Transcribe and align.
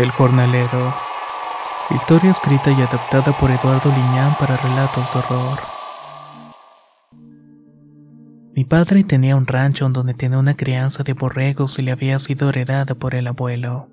El 0.00 0.10
jornalero. 0.12 0.94
Historia 1.90 2.30
escrita 2.30 2.70
y 2.70 2.80
adaptada 2.80 3.36
por 3.36 3.50
Eduardo 3.50 3.90
Liñán 3.90 4.34
para 4.38 4.56
relatos 4.56 5.12
de 5.12 5.18
horror. 5.18 5.58
Mi 8.54 8.64
padre 8.64 9.04
tenía 9.04 9.36
un 9.36 9.46
rancho 9.46 9.86
donde 9.90 10.14
tenía 10.14 10.38
una 10.38 10.56
crianza 10.56 11.02
de 11.02 11.12
borregos 11.12 11.78
y 11.78 11.82
le 11.82 11.92
había 11.92 12.18
sido 12.18 12.48
heredada 12.48 12.94
por 12.94 13.14
el 13.14 13.26
abuelo. 13.26 13.90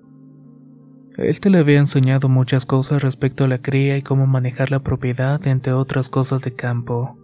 Este 1.18 1.50
le 1.50 1.58
había 1.58 1.80
enseñado 1.80 2.30
muchas 2.30 2.66
cosas 2.66 3.04
respecto 3.04 3.44
a 3.44 3.50
la 3.50 3.58
cría 3.58 3.98
y 3.98 4.02
cómo 4.02 4.28
manejar 4.28 4.72
la 4.72 4.80
propiedad, 4.80 5.46
entre 5.46 5.74
otras 5.74 6.08
cosas 6.08 6.42
de 6.42 6.54
campo. 6.54 7.18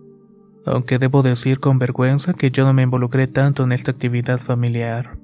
Aunque 0.66 1.00
debo 1.00 1.24
decir 1.24 1.62
con 1.62 1.80
vergüenza 1.80 2.34
que 2.34 2.52
yo 2.52 2.66
no 2.66 2.74
me 2.74 2.82
involucré 2.82 3.28
tanto 3.28 3.64
en 3.64 3.72
esta 3.72 3.92
actividad 3.92 4.40
familiar. 4.40 5.23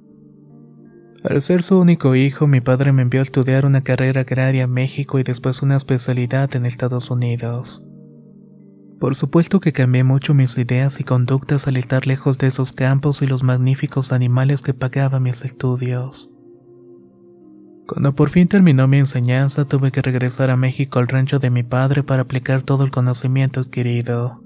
Al 1.24 1.41
ser 1.41 1.63
su 1.63 1.78
único 1.78 2.16
hijo, 2.16 2.47
mi 2.47 2.62
padre 2.62 2.94
me 2.94 3.02
envió 3.02 3.19
a 3.19 3.24
estudiar 3.24 3.66
una 3.66 3.84
carrera 3.84 4.22
agraria 4.22 4.63
en 4.63 4.72
México 4.72 5.19
y 5.19 5.24
después 5.24 5.62
una 5.62 5.75
especialidad 5.75 6.56
en 6.56 6.66
Estados 6.66 7.12
Unidos. 7.12 7.84
Por 9.02 9.16
supuesto 9.16 9.59
que 9.59 9.74
cambié 9.74 10.06
mucho 10.06 10.34
mis 10.34 10.58
ideas 10.58 11.00
y 11.02 11.03
conductas 11.03 11.68
al 11.68 11.75
estar 11.75 12.08
lejos 12.08 12.38
de 12.38 12.47
esos 12.47 12.72
campos 12.72 13.22
y 13.22 13.28
los 13.28 13.44
magníficos 13.44 14.13
animales 14.13 14.62
que 14.62 14.74
pagaban 14.74 15.24
mis 15.24 15.44
estudios. 15.44 16.29
Cuando 17.85 18.16
por 18.16 18.29
fin 18.29 18.47
terminó 18.47 18.88
mi 18.88 19.00
enseñanza, 19.00 19.66
tuve 19.66 19.91
que 19.91 20.02
regresar 20.02 20.50
a 20.50 20.58
México 20.58 21.00
al 21.00 21.08
rancho 21.08 21.40
de 21.40 21.50
mi 21.50 21.63
padre 21.63 22.03
para 22.03 22.22
aplicar 22.22 22.62
todo 22.62 22.85
el 22.85 22.91
conocimiento 22.91 23.59
adquirido. 23.59 24.41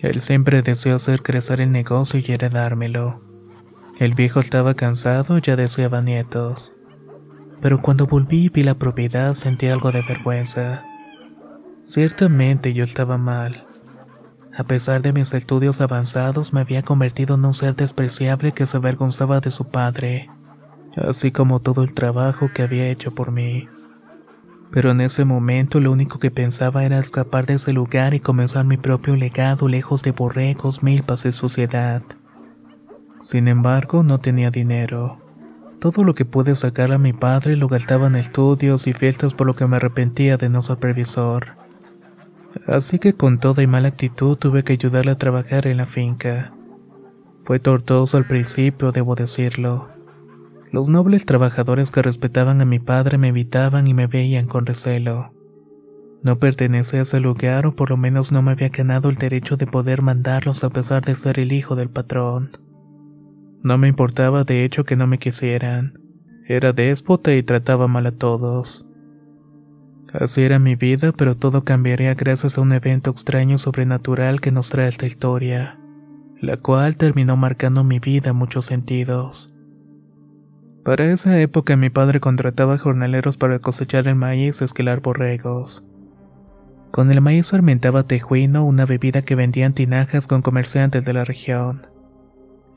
Él 0.00 0.20
siempre 0.20 0.60
deseó 0.60 0.96
hacer 0.96 1.22
crecer 1.22 1.60
el 1.62 1.72
negocio 1.72 2.20
y 2.20 2.32
heredármelo. 2.32 3.25
El 3.98 4.12
viejo 4.12 4.40
estaba 4.40 4.74
cansado 4.74 5.38
y 5.38 5.40
ya 5.40 5.56
deseaba 5.56 6.02
nietos. 6.02 6.74
Pero 7.62 7.80
cuando 7.80 8.06
volví 8.06 8.44
y 8.44 8.48
vi 8.50 8.62
la 8.62 8.74
propiedad 8.74 9.32
sentí 9.32 9.68
algo 9.68 9.90
de 9.90 10.02
vergüenza. 10.06 10.84
Ciertamente 11.86 12.74
yo 12.74 12.84
estaba 12.84 13.16
mal. 13.16 13.66
A 14.54 14.64
pesar 14.64 15.00
de 15.00 15.14
mis 15.14 15.32
estudios 15.32 15.80
avanzados 15.80 16.52
me 16.52 16.60
había 16.60 16.82
convertido 16.82 17.36
en 17.36 17.46
un 17.46 17.54
ser 17.54 17.74
despreciable 17.74 18.52
que 18.52 18.66
se 18.66 18.76
avergonzaba 18.76 19.40
de 19.40 19.50
su 19.50 19.68
padre, 19.68 20.28
así 20.96 21.30
como 21.30 21.60
todo 21.60 21.82
el 21.82 21.94
trabajo 21.94 22.50
que 22.52 22.62
había 22.62 22.88
hecho 22.88 23.14
por 23.14 23.32
mí. 23.32 23.66
Pero 24.72 24.90
en 24.90 25.00
ese 25.00 25.24
momento 25.24 25.80
lo 25.80 25.90
único 25.90 26.18
que 26.18 26.30
pensaba 26.30 26.84
era 26.84 26.98
escapar 26.98 27.46
de 27.46 27.54
ese 27.54 27.72
lugar 27.72 28.12
y 28.12 28.20
comenzar 28.20 28.66
mi 28.66 28.76
propio 28.76 29.16
legado 29.16 29.68
lejos 29.68 30.02
de 30.02 30.10
borregos, 30.10 30.82
milpas 30.82 31.24
y 31.24 31.32
suciedad. 31.32 32.02
Sin 33.26 33.48
embargo, 33.48 34.04
no 34.04 34.20
tenía 34.20 34.52
dinero. 34.52 35.18
Todo 35.80 36.04
lo 36.04 36.14
que 36.14 36.24
pude 36.24 36.54
sacar 36.54 36.92
a 36.92 36.98
mi 36.98 37.12
padre 37.12 37.56
lo 37.56 37.66
gastaba 37.66 38.06
en 38.06 38.14
estudios 38.14 38.86
y 38.86 38.92
fiestas 38.92 39.34
por 39.34 39.48
lo 39.48 39.56
que 39.56 39.66
me 39.66 39.76
arrepentía 39.76 40.36
de 40.36 40.48
no 40.48 40.62
ser 40.62 40.76
previsor. 40.76 41.56
Así 42.68 43.00
que 43.00 43.14
con 43.14 43.40
toda 43.40 43.64
y 43.64 43.66
mala 43.66 43.88
actitud 43.88 44.36
tuve 44.36 44.62
que 44.62 44.74
ayudarle 44.74 45.10
a 45.10 45.18
trabajar 45.18 45.66
en 45.66 45.78
la 45.78 45.86
finca. 45.86 46.52
Fue 47.44 47.58
tortuoso 47.58 48.16
al 48.16 48.26
principio, 48.26 48.92
debo 48.92 49.16
decirlo. 49.16 49.88
Los 50.70 50.88
nobles 50.88 51.26
trabajadores 51.26 51.90
que 51.90 52.02
respetaban 52.02 52.60
a 52.60 52.64
mi 52.64 52.78
padre 52.78 53.18
me 53.18 53.28
evitaban 53.28 53.88
y 53.88 53.94
me 53.94 54.06
veían 54.06 54.46
con 54.46 54.66
recelo. 54.66 55.32
No 56.22 56.38
pertenecía 56.38 57.00
a 57.00 57.02
ese 57.02 57.18
lugar 57.18 57.66
o 57.66 57.74
por 57.74 57.90
lo 57.90 57.96
menos 57.96 58.30
no 58.30 58.40
me 58.42 58.52
había 58.52 58.68
ganado 58.68 59.08
el 59.08 59.16
derecho 59.16 59.56
de 59.56 59.66
poder 59.66 60.00
mandarlos 60.00 60.62
a 60.62 60.70
pesar 60.70 61.04
de 61.04 61.16
ser 61.16 61.40
el 61.40 61.50
hijo 61.50 61.74
del 61.74 61.90
patrón. 61.90 62.65
No 63.62 63.78
me 63.78 63.88
importaba 63.88 64.44
de 64.44 64.64
hecho 64.64 64.84
que 64.84 64.96
no 64.96 65.06
me 65.06 65.18
quisieran. 65.18 65.98
Era 66.46 66.72
déspota 66.72 67.34
y 67.34 67.42
trataba 67.42 67.88
mal 67.88 68.06
a 68.06 68.12
todos. 68.12 68.86
Así 70.12 70.42
era 70.42 70.58
mi 70.58 70.76
vida, 70.76 71.12
pero 71.12 71.36
todo 71.36 71.64
cambiaría 71.64 72.14
gracias 72.14 72.56
a 72.56 72.60
un 72.60 72.72
evento 72.72 73.10
extraño 73.10 73.58
sobrenatural 73.58 74.40
que 74.40 74.52
nos 74.52 74.70
trae 74.70 74.88
esta 74.88 75.06
historia, 75.06 75.78
la 76.40 76.56
cual 76.56 76.96
terminó 76.96 77.36
marcando 77.36 77.84
mi 77.84 77.98
vida 77.98 78.30
en 78.30 78.36
muchos 78.36 78.66
sentidos. 78.66 79.52
Para 80.84 81.12
esa 81.12 81.40
época 81.40 81.76
mi 81.76 81.90
padre 81.90 82.20
contrataba 82.20 82.78
jornaleros 82.78 83.36
para 83.36 83.58
cosechar 83.58 84.06
el 84.06 84.14
maíz 84.14 84.60
y 84.60 84.64
esquilar 84.64 85.00
borregos. 85.00 85.84
Con 86.92 87.10
el 87.10 87.20
maíz 87.20 87.50
fermentaba 87.50 88.04
tejuino, 88.04 88.64
una 88.64 88.86
bebida 88.86 89.22
que 89.22 89.34
vendían 89.34 89.74
tinajas 89.74 90.28
con 90.28 90.42
comerciantes 90.42 91.04
de 91.04 91.12
la 91.12 91.24
región. 91.24 91.88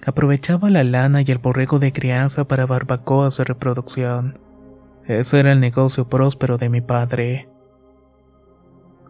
Aprovechaba 0.09 0.71
la 0.71 0.83
lana 0.83 1.21
y 1.21 1.25
el 1.25 1.37
borrego 1.37 1.77
de 1.77 1.93
crianza 1.93 2.45
para 2.45 2.65
barbacoas 2.65 3.37
de 3.37 3.43
reproducción. 3.43 4.39
Ese 5.05 5.39
era 5.39 5.51
el 5.51 5.59
negocio 5.59 6.09
próspero 6.09 6.57
de 6.57 6.67
mi 6.67 6.81
padre. 6.81 7.47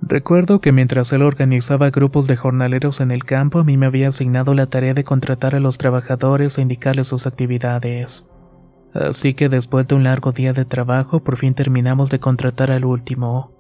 Recuerdo 0.02 0.60
que 0.60 0.74
mientras 0.74 1.14
él 1.14 1.22
organizaba 1.22 1.90
grupos 1.90 2.28
de 2.28 2.36
jornaleros 2.36 3.00
en 3.00 3.12
el 3.12 3.24
campo, 3.24 3.60
a 3.60 3.64
mí 3.64 3.78
me 3.78 3.86
había 3.86 4.10
asignado 4.10 4.54
la 4.54 4.66
tarea 4.66 4.94
de 4.94 5.06
contratar 5.06 5.56
a 5.56 5.62
los 5.62 5.78
trabajadores 5.78 6.58
e 6.58 6.64
indicarles 6.64 7.08
sus 7.08 7.26
actividades. 7.28 8.28
Así 8.94 9.34
que 9.36 9.48
después 9.48 9.88
de 9.88 9.96
un 9.96 10.04
largo 10.04 10.34
día 10.34 10.52
de 10.52 10.66
trabajo, 10.66 11.24
por 11.24 11.38
fin 11.38 11.54
terminamos 11.54 12.10
de 12.10 12.20
contratar 12.20 12.72
al 12.72 12.84
último. 12.84 13.54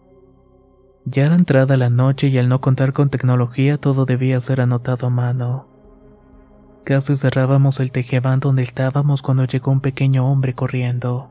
Ya 1.05 1.27
era 1.27 1.35
entrada 1.35 1.77
la 1.77 1.89
noche 1.89 2.27
y 2.27 2.37
al 2.37 2.49
no 2.49 2.59
contar 2.59 2.91
con 2.91 3.09
tecnología 3.09 3.77
todo 3.77 4.03
debía 4.03 4.41
ser 4.41 4.59
anotado 4.59 5.07
a 5.07 5.09
mano. 5.09 5.68
Casi 6.89 7.15
cerrábamos 7.17 7.79
el 7.79 7.91
tejebán 7.91 8.39
donde 8.39 8.63
estábamos 8.63 9.21
cuando 9.21 9.45
llegó 9.45 9.71
un 9.71 9.79
pequeño 9.79 10.27
hombre 10.27 10.55
corriendo. 10.55 11.29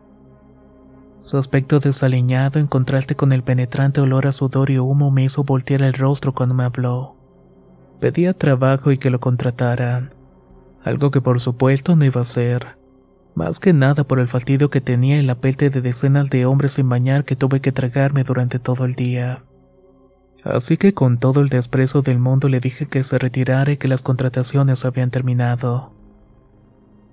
Su 1.21 1.37
aspecto 1.37 1.81
desaliñado 1.81 2.61
en 2.61 2.69
contraste 2.69 3.17
con 3.17 3.33
el 3.33 3.43
penetrante 3.43 4.01
olor 4.01 4.29
a 4.29 4.33
sudor 4.33 4.71
y 4.71 4.79
humo 4.79 5.11
me 5.11 5.25
hizo 5.25 5.43
voltear 5.43 5.83
el 5.83 5.95
rostro 5.95 6.33
cuando 6.33 6.55
me 6.55 6.63
habló. 6.63 7.17
Pedía 7.99 8.35
trabajo 8.35 8.93
y 8.93 8.99
que 8.99 9.11
lo 9.11 9.19
contrataran, 9.19 10.15
algo 10.85 11.11
que 11.11 11.21
por 11.21 11.41
supuesto 11.41 11.97
no 11.97 12.05
iba 12.05 12.21
a 12.21 12.23
hacer. 12.23 12.79
más 13.35 13.59
que 13.59 13.73
nada 13.73 14.05
por 14.05 14.21
el 14.21 14.29
fastidio 14.29 14.71
que 14.71 14.81
tenía 14.81 15.19
y 15.19 15.25
la 15.25 15.41
pelte 15.41 15.71
de 15.71 15.81
decenas 15.81 16.31
de 16.31 16.47
hombres 16.47 16.75
sin 16.75 16.89
bañar 16.89 17.25
que 17.25 17.35
tuve 17.35 17.61
que 17.61 17.73
tragarme 17.73 18.23
durante 18.23 18.61
todo 18.61 18.85
el 18.85 18.95
día. 18.95 19.43
Así 20.49 20.79
que 20.79 20.95
con 20.95 21.19
todo 21.19 21.41
el 21.43 21.51
desprecio 21.51 22.01
del 22.01 22.19
mundo 22.19 22.49
le 22.49 22.59
dije 22.59 22.87
que 22.87 23.05
se 23.05 23.19
retirara 23.19 23.73
y 23.73 23.77
que 23.77 23.87
las 23.87 24.01
contrataciones 24.01 24.87
habían 24.87 25.11
terminado. 25.11 25.93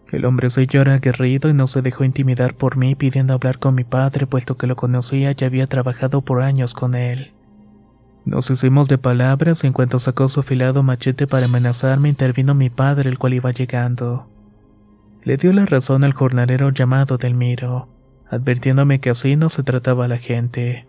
El 0.10 0.24
hombrecillo 0.24 0.80
era 0.80 0.94
aguerrido 0.94 1.50
y 1.50 1.54
no 1.54 1.68
se 1.68 1.82
dejó 1.82 2.06
intimidar 2.06 2.56
por 2.56 2.78
mí 2.78 2.96
pidiendo 2.96 3.34
hablar 3.34 3.60
con 3.60 3.76
mi 3.76 3.84
padre 3.84 4.26
puesto 4.26 4.56
que 4.56 4.68
lo 4.68 4.78
conocía 4.78 5.36
y 5.38 5.44
había 5.44 5.68
trabajado 5.68 6.22
por 6.22 6.42
años 6.42 6.74
con 6.74 6.96
él. 6.96 7.34
Nos 8.24 8.50
hicimos 8.50 8.88
de 8.88 8.98
palabras 8.98 9.66
y 9.66 9.68
en 9.68 9.74
cuanto 9.74 10.00
sacó 10.00 10.30
su 10.30 10.40
afilado 10.40 10.82
machete 10.82 11.28
para 11.28 11.48
amenazarme 11.48 12.08
intervino 12.08 12.56
mi 12.56 12.70
padre 12.70 13.10
el 13.10 13.20
cual 13.20 13.34
iba 13.34 13.52
llegando. 13.52 14.30
Le 15.24 15.36
dio 15.36 15.52
la 15.52 15.66
razón 15.66 16.06
al 16.06 16.14
jornalero 16.14 16.70
llamado 16.70 17.18
Delmiro, 17.18 17.90
advirtiéndome 18.30 19.02
que 19.02 19.10
así 19.10 19.36
no 19.36 19.50
se 19.50 19.64
trataba 19.64 20.06
a 20.06 20.08
la 20.08 20.20
gente. 20.20 20.88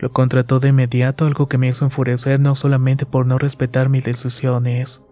Lo 0.00 0.12
contrató 0.12 0.60
de 0.60 0.70
inmediato, 0.70 1.26
algo 1.26 1.46
que 1.46 1.58
me 1.58 1.68
hizo 1.68 1.84
enfurecer 1.84 2.40
no 2.40 2.54
solamente 2.54 3.04
por 3.04 3.26
no 3.26 3.36
respetar 3.36 3.90
mis 3.90 4.02
decisiones, 4.02 5.02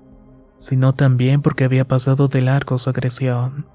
sino 0.58 0.94
también 0.94 1.42
porque 1.42 1.64
había 1.64 1.86
pasado 1.86 2.28
de 2.28 2.40
largo 2.40 2.78
su 2.78 2.88
agresión. 2.88 3.66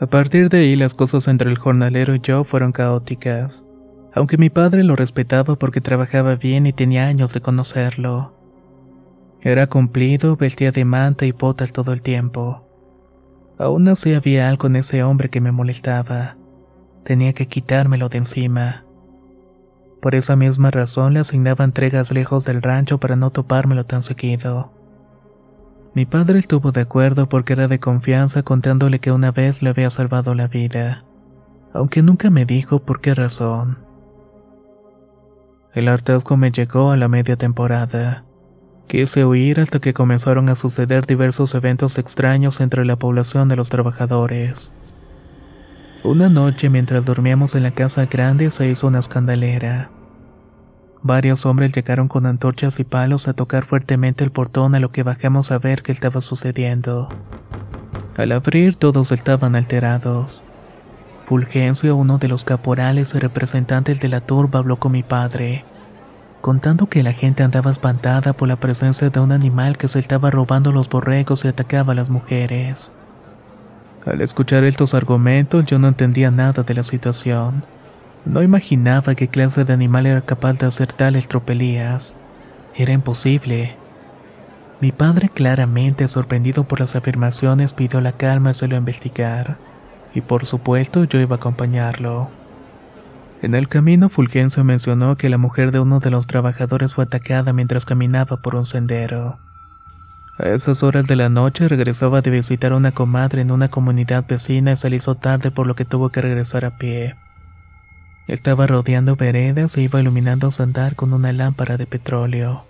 A 0.00 0.06
partir 0.06 0.48
de 0.48 0.58
ahí 0.58 0.74
las 0.74 0.94
cosas 0.94 1.28
entre 1.28 1.50
el 1.50 1.58
jornalero 1.58 2.16
y 2.16 2.20
yo 2.20 2.42
fueron 2.42 2.72
caóticas, 2.72 3.64
aunque 4.12 4.38
mi 4.38 4.50
padre 4.50 4.82
lo 4.82 4.96
respetaba 4.96 5.54
porque 5.54 5.80
trabajaba 5.80 6.34
bien 6.34 6.66
y 6.66 6.72
tenía 6.72 7.06
años 7.06 7.32
de 7.32 7.40
conocerlo. 7.40 8.34
Era 9.40 9.68
cumplido, 9.68 10.36
vestía 10.36 10.72
de 10.72 10.84
manta 10.84 11.26
y 11.26 11.30
botas 11.30 11.72
todo 11.72 11.92
el 11.92 12.02
tiempo. 12.02 12.66
Aún 13.56 13.86
así 13.86 14.14
había 14.14 14.48
algo 14.48 14.66
en 14.66 14.74
ese 14.74 15.04
hombre 15.04 15.30
que 15.30 15.40
me 15.40 15.52
molestaba. 15.52 16.36
Tenía 17.04 17.34
que 17.34 17.46
quitármelo 17.46 18.08
de 18.08 18.18
encima. 18.18 18.84
Por 20.00 20.14
esa 20.14 20.36
misma 20.36 20.70
razón 20.70 21.14
le 21.14 21.20
asignaba 21.20 21.64
entregas 21.64 22.10
lejos 22.10 22.44
del 22.44 22.62
rancho 22.62 22.98
para 22.98 23.16
no 23.16 23.30
topármelo 23.30 23.84
tan 23.84 24.02
seguido. 24.02 24.72
Mi 25.94 26.06
padre 26.06 26.38
estuvo 26.38 26.70
de 26.70 26.82
acuerdo 26.82 27.28
porque 27.28 27.54
era 27.54 27.66
de 27.66 27.80
confianza 27.80 28.42
contándole 28.42 29.00
que 29.00 29.10
una 29.10 29.32
vez 29.32 29.62
le 29.62 29.70
había 29.70 29.90
salvado 29.90 30.34
la 30.34 30.46
vida, 30.46 31.04
aunque 31.72 32.02
nunca 32.02 32.30
me 32.30 32.44
dijo 32.44 32.80
por 32.80 33.00
qué 33.00 33.14
razón. 33.14 33.78
El 35.74 35.88
hartazgo 35.88 36.36
me 36.36 36.52
llegó 36.52 36.92
a 36.92 36.96
la 36.96 37.08
media 37.08 37.36
temporada. 37.36 38.24
Quise 38.86 39.24
huir 39.24 39.60
hasta 39.60 39.80
que 39.80 39.92
comenzaron 39.92 40.48
a 40.48 40.54
suceder 40.54 41.06
diversos 41.06 41.54
eventos 41.54 41.98
extraños 41.98 42.60
entre 42.60 42.84
la 42.84 42.96
población 42.96 43.48
de 43.48 43.56
los 43.56 43.68
trabajadores. 43.68 44.72
Una 46.04 46.28
noche 46.28 46.70
mientras 46.70 47.04
dormíamos 47.04 47.56
en 47.56 47.64
la 47.64 47.72
casa 47.72 48.06
grande 48.06 48.52
se 48.52 48.68
hizo 48.68 48.86
una 48.86 49.00
escandalera. 49.00 49.90
Varios 51.02 51.44
hombres 51.44 51.72
llegaron 51.72 52.06
con 52.06 52.24
antorchas 52.24 52.78
y 52.78 52.84
palos 52.84 53.26
a 53.26 53.32
tocar 53.32 53.64
fuertemente 53.64 54.22
el 54.22 54.30
portón 54.30 54.76
a 54.76 54.80
lo 54.80 54.92
que 54.92 55.02
bajamos 55.02 55.50
a 55.50 55.58
ver 55.58 55.82
qué 55.82 55.90
estaba 55.90 56.20
sucediendo. 56.20 57.08
Al 58.16 58.30
abrir 58.30 58.76
todos 58.76 59.10
estaban 59.10 59.56
alterados. 59.56 60.44
Fulgencio, 61.26 61.96
uno 61.96 62.18
de 62.18 62.28
los 62.28 62.44
caporales 62.44 63.14
y 63.14 63.18
representantes 63.18 64.00
de 64.00 64.08
la 64.08 64.20
turba, 64.20 64.60
habló 64.60 64.78
con 64.78 64.92
mi 64.92 65.02
padre, 65.02 65.64
contando 66.40 66.88
que 66.88 67.02
la 67.02 67.12
gente 67.12 67.42
andaba 67.42 67.72
espantada 67.72 68.34
por 68.34 68.46
la 68.46 68.56
presencia 68.56 69.10
de 69.10 69.18
un 69.18 69.32
animal 69.32 69.76
que 69.76 69.88
se 69.88 69.98
estaba 69.98 70.30
robando 70.30 70.70
los 70.70 70.88
borregos 70.88 71.44
y 71.44 71.48
atacaba 71.48 71.92
a 71.92 71.96
las 71.96 72.08
mujeres. 72.08 72.92
Al 74.08 74.22
escuchar 74.22 74.64
estos 74.64 74.94
argumentos 74.94 75.66
yo 75.66 75.78
no 75.78 75.88
entendía 75.88 76.30
nada 76.30 76.62
de 76.62 76.74
la 76.74 76.82
situación. 76.82 77.62
No 78.24 78.42
imaginaba 78.42 79.14
qué 79.14 79.28
clase 79.28 79.66
de 79.66 79.72
animal 79.74 80.06
era 80.06 80.22
capaz 80.22 80.54
de 80.54 80.66
hacer 80.66 80.94
tales 80.94 81.28
tropelías. 81.28 82.14
Era 82.74 82.94
imposible. 82.94 83.76
Mi 84.80 84.92
padre, 84.92 85.28
claramente 85.28 86.08
sorprendido 86.08 86.64
por 86.64 86.80
las 86.80 86.96
afirmaciones, 86.96 87.74
pidió 87.74 88.00
la 88.00 88.12
calma 88.12 88.52
y 88.52 88.54
se 88.54 88.66
lo 88.66 88.76
investigar. 88.76 89.58
Y 90.14 90.22
por 90.22 90.46
supuesto 90.46 91.04
yo 91.04 91.20
iba 91.20 91.36
a 91.36 91.38
acompañarlo. 91.38 92.30
En 93.42 93.54
el 93.54 93.68
camino 93.68 94.08
Fulgencio 94.08 94.64
mencionó 94.64 95.16
que 95.16 95.28
la 95.28 95.38
mujer 95.38 95.70
de 95.70 95.80
uno 95.80 96.00
de 96.00 96.10
los 96.10 96.26
trabajadores 96.26 96.94
fue 96.94 97.04
atacada 97.04 97.52
mientras 97.52 97.84
caminaba 97.84 98.38
por 98.38 98.54
un 98.54 98.64
sendero. 98.64 99.38
A 100.38 100.50
esas 100.50 100.84
horas 100.84 101.08
de 101.08 101.16
la 101.16 101.28
noche 101.28 101.66
regresaba 101.66 102.22
de 102.22 102.30
visitar 102.30 102.70
a 102.70 102.76
una 102.76 102.92
comadre 102.92 103.42
en 103.42 103.50
una 103.50 103.70
comunidad 103.70 104.24
vecina 104.28 104.72
y 104.72 104.76
se 104.76 104.88
le 104.88 104.96
hizo 104.96 105.16
tarde 105.16 105.50
por 105.50 105.66
lo 105.66 105.74
que 105.74 105.84
tuvo 105.84 106.10
que 106.10 106.22
regresar 106.22 106.64
a 106.64 106.78
pie. 106.78 107.16
Estaba 108.28 108.68
rodeando 108.68 109.16
veredas 109.16 109.76
e 109.76 109.82
iba 109.82 110.00
iluminando 110.00 110.52
su 110.52 110.62
andar 110.62 110.94
con 110.94 111.12
una 111.12 111.32
lámpara 111.32 111.76
de 111.76 111.86
petróleo. 111.86 112.62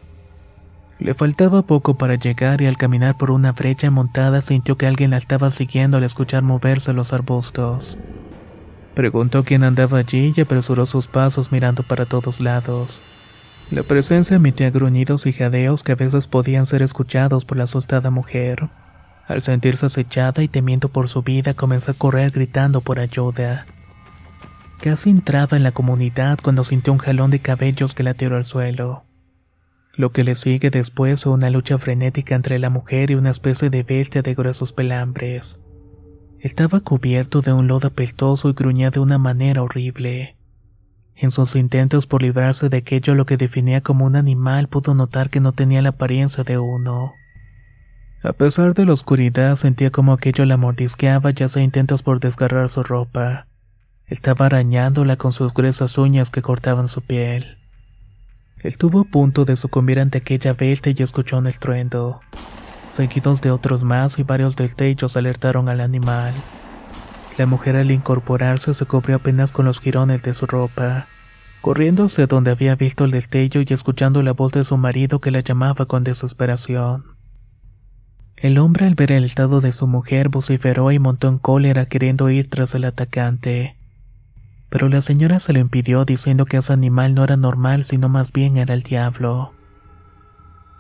Le 0.98 1.12
faltaba 1.12 1.60
poco 1.60 1.98
para 1.98 2.14
llegar 2.14 2.62
y 2.62 2.66
al 2.66 2.78
caminar 2.78 3.18
por 3.18 3.30
una 3.30 3.52
brecha 3.52 3.90
montada 3.90 4.40
sintió 4.40 4.78
que 4.78 4.86
alguien 4.86 5.10
la 5.10 5.18
estaba 5.18 5.50
siguiendo 5.50 5.98
al 5.98 6.04
escuchar 6.04 6.42
moverse 6.42 6.94
los 6.94 7.12
arbustos. 7.12 7.98
Preguntó 8.94 9.44
quién 9.44 9.62
andaba 9.62 9.98
allí 9.98 10.32
y 10.34 10.40
apresuró 10.40 10.86
sus 10.86 11.06
pasos 11.06 11.52
mirando 11.52 11.82
para 11.82 12.06
todos 12.06 12.40
lados. 12.40 13.02
La 13.70 13.82
presencia 13.82 14.36
emitía 14.36 14.70
gruñidos 14.70 15.26
y 15.26 15.32
jadeos 15.32 15.82
que 15.82 15.92
a 15.92 15.96
veces 15.96 16.26
podían 16.26 16.64
ser 16.64 16.80
escuchados 16.80 17.44
por 17.44 17.58
la 17.58 17.64
asustada 17.64 18.10
mujer. 18.10 18.70
Al 19.26 19.42
sentirse 19.42 19.84
acechada 19.84 20.42
y 20.42 20.48
temiendo 20.48 20.88
por 20.88 21.10
su 21.10 21.22
vida, 21.22 21.52
comenzó 21.52 21.90
a 21.90 21.94
correr 21.94 22.30
gritando 22.30 22.80
por 22.80 22.98
ayuda. 22.98 23.66
Casi 24.80 25.10
entraba 25.10 25.58
en 25.58 25.64
la 25.64 25.72
comunidad 25.72 26.38
cuando 26.42 26.64
sintió 26.64 26.94
un 26.94 26.98
jalón 26.98 27.30
de 27.30 27.40
cabellos 27.40 27.92
que 27.92 28.04
la 28.04 28.14
tiró 28.14 28.36
al 28.36 28.46
suelo. 28.46 29.04
Lo 29.94 30.12
que 30.12 30.24
le 30.24 30.34
sigue 30.34 30.70
después 30.70 31.24
fue 31.24 31.32
una 31.32 31.50
lucha 31.50 31.76
frenética 31.76 32.36
entre 32.36 32.58
la 32.58 32.70
mujer 32.70 33.10
y 33.10 33.16
una 33.16 33.30
especie 33.30 33.68
de 33.68 33.82
bestia 33.82 34.22
de 34.22 34.34
gruesos 34.34 34.72
pelambres. 34.72 35.60
Estaba 36.40 36.80
cubierto 36.80 37.42
de 37.42 37.52
un 37.52 37.68
lodo 37.68 37.88
apestoso 37.88 38.48
y 38.48 38.54
gruñía 38.54 38.90
de 38.90 39.00
una 39.00 39.18
manera 39.18 39.62
horrible. 39.62 40.37
En 41.20 41.32
sus 41.32 41.56
intentos 41.56 42.06
por 42.06 42.22
librarse 42.22 42.68
de 42.68 42.76
aquello 42.76 43.16
lo 43.16 43.26
que 43.26 43.36
definía 43.36 43.80
como 43.80 44.04
un 44.04 44.14
animal 44.14 44.68
pudo 44.68 44.94
notar 44.94 45.30
que 45.30 45.40
no 45.40 45.52
tenía 45.52 45.82
la 45.82 45.88
apariencia 45.90 46.44
de 46.44 46.58
uno. 46.58 47.12
A 48.22 48.32
pesar 48.32 48.74
de 48.74 48.86
la 48.86 48.92
oscuridad 48.92 49.56
sentía 49.56 49.90
como 49.90 50.12
aquello 50.12 50.44
la 50.44 50.56
mordisqueaba 50.56 51.32
y 51.36 51.42
hacía 51.42 51.64
intentos 51.64 52.02
por 52.02 52.20
desgarrar 52.20 52.68
su 52.68 52.84
ropa. 52.84 53.48
Estaba 54.06 54.46
arañándola 54.46 55.16
con 55.16 55.32
sus 55.32 55.52
gruesas 55.52 55.98
uñas 55.98 56.30
que 56.30 56.40
cortaban 56.40 56.86
su 56.86 57.02
piel. 57.02 57.58
Estuvo 58.60 59.00
a 59.00 59.04
punto 59.04 59.44
de 59.44 59.56
sucumbir 59.56 59.98
ante 59.98 60.18
aquella 60.18 60.52
bestia 60.52 60.94
y 60.96 61.02
escuchó 61.02 61.38
un 61.38 61.48
estruendo. 61.48 62.20
Seguidos 62.96 63.40
de 63.40 63.50
otros 63.50 63.82
más 63.82 64.20
y 64.20 64.22
varios 64.22 64.54
destellos 64.54 65.16
alertaron 65.16 65.68
al 65.68 65.80
animal. 65.80 66.32
La 67.36 67.46
mujer 67.46 67.76
al 67.76 67.92
incorporarse 67.92 68.74
se 68.74 68.84
cubrió 68.84 69.16
apenas 69.16 69.52
con 69.52 69.64
los 69.64 69.78
jirones 69.78 70.24
de 70.24 70.34
su 70.34 70.46
ropa, 70.46 71.06
corriendo 71.60 72.04
hacia 72.04 72.26
donde 72.26 72.50
había 72.50 72.74
visto 72.74 73.04
el 73.04 73.10
destello 73.10 73.62
y 73.62 73.72
escuchando 73.72 74.22
la 74.22 74.32
voz 74.32 74.52
de 74.52 74.64
su 74.64 74.76
marido 74.76 75.20
que 75.20 75.30
la 75.30 75.40
llamaba 75.40 75.86
con 75.86 76.04
desesperación. 76.04 77.04
El 78.36 78.58
hombre 78.58 78.86
al 78.86 78.94
ver 78.94 79.10
el 79.10 79.24
estado 79.24 79.60
de 79.60 79.72
su 79.72 79.88
mujer 79.88 80.28
vociferó 80.28 80.92
y 80.92 80.98
montó 80.98 81.28
en 81.28 81.38
cólera 81.38 81.86
queriendo 81.86 82.30
ir 82.30 82.48
tras 82.48 82.74
el 82.74 82.84
atacante. 82.84 83.76
Pero 84.68 84.88
la 84.88 85.00
señora 85.00 85.40
se 85.40 85.52
lo 85.52 85.58
impidió 85.58 86.04
diciendo 86.04 86.44
que 86.44 86.58
ese 86.58 86.72
animal 86.72 87.14
no 87.14 87.24
era 87.24 87.36
normal 87.36 87.82
sino 87.84 88.08
más 88.08 88.32
bien 88.32 88.56
era 88.56 88.74
el 88.74 88.82
diablo. 88.82 89.52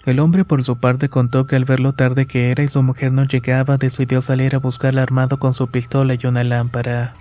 El 0.04 0.20
hombre 0.20 0.44
por 0.44 0.62
su 0.62 0.78
parte 0.78 1.08
contó 1.08 1.46
que 1.46 1.56
al 1.56 1.64
ver 1.64 1.80
lo 1.80 1.92
tarde 1.92 2.26
que 2.26 2.50
era 2.50 2.62
y 2.62 2.68
su 2.68 2.82
mujer 2.82 3.12
no 3.12 3.24
llegaba, 3.24 3.76
decidió 3.76 4.22
salir 4.22 4.54
a 4.54 4.58
buscarla 4.58 5.02
armado 5.02 5.38
con 5.38 5.52
su 5.52 5.68
pistola 5.68 6.14
y 6.14 6.26
una 6.26 6.44
lámpara. 6.44 7.14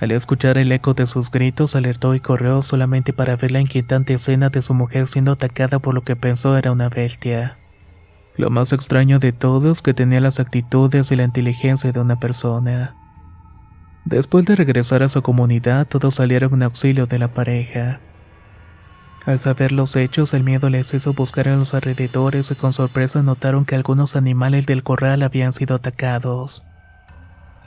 Al 0.00 0.12
escuchar 0.12 0.56
el 0.56 0.72
eco 0.72 0.94
de 0.94 1.06
sus 1.06 1.30
gritos, 1.30 1.76
alertó 1.76 2.14
y 2.14 2.20
corrió 2.20 2.62
solamente 2.62 3.12
para 3.12 3.36
ver 3.36 3.50
la 3.50 3.60
inquietante 3.60 4.14
escena 4.14 4.48
de 4.48 4.62
su 4.62 4.72
mujer 4.72 5.06
siendo 5.06 5.32
atacada 5.32 5.78
por 5.78 5.94
lo 5.94 6.02
que 6.04 6.16
pensó 6.16 6.56
era 6.56 6.72
una 6.72 6.88
bestia. 6.88 7.58
Lo 8.34 8.48
más 8.48 8.72
extraño 8.72 9.18
de 9.18 9.32
todo 9.32 9.70
es 9.70 9.82
que 9.82 9.92
tenía 9.92 10.20
las 10.22 10.40
actitudes 10.40 11.12
y 11.12 11.16
la 11.16 11.24
inteligencia 11.24 11.92
de 11.92 12.00
una 12.00 12.18
persona. 12.18 12.96
Después 14.06 14.46
de 14.46 14.56
regresar 14.56 15.02
a 15.02 15.10
su 15.10 15.20
comunidad, 15.20 15.86
todos 15.86 16.14
salieron 16.14 16.54
en 16.54 16.62
auxilio 16.62 17.06
de 17.06 17.18
la 17.18 17.28
pareja. 17.34 18.00
Al 19.26 19.38
saber 19.38 19.70
los 19.70 19.96
hechos, 19.96 20.32
el 20.32 20.44
miedo 20.44 20.70
les 20.70 20.94
hizo 20.94 21.12
buscar 21.12 21.46
en 21.46 21.58
los 21.58 21.74
alrededores 21.74 22.50
y 22.50 22.54
con 22.54 22.72
sorpresa 22.72 23.22
notaron 23.22 23.66
que 23.66 23.74
algunos 23.74 24.16
animales 24.16 24.64
del 24.64 24.82
corral 24.82 25.22
habían 25.22 25.52
sido 25.52 25.76
atacados. 25.76 26.64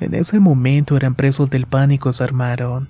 En 0.03 0.13
ese 0.15 0.41
momento 0.41 0.97
eran 0.97 1.15
presos 1.15 1.49
del 1.49 1.65
pánico 1.65 2.09
y 2.09 2.13
se 2.13 2.25
armaron. 2.25 2.89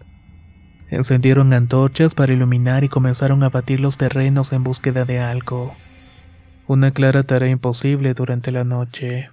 Encendieron 0.89 1.53
antorchas 1.53 2.15
para 2.15 2.33
iluminar 2.33 2.83
y 2.83 2.89
comenzaron 2.89 3.43
a 3.43 3.49
batir 3.49 3.79
los 3.79 3.99
terrenos 3.99 4.51
en 4.51 4.63
búsqueda 4.63 5.05
de 5.05 5.19
algo. 5.19 5.75
Una 6.65 6.89
clara 6.89 7.21
tarea 7.21 7.51
imposible 7.51 8.15
durante 8.15 8.51
la 8.51 8.63
noche. 8.63 9.29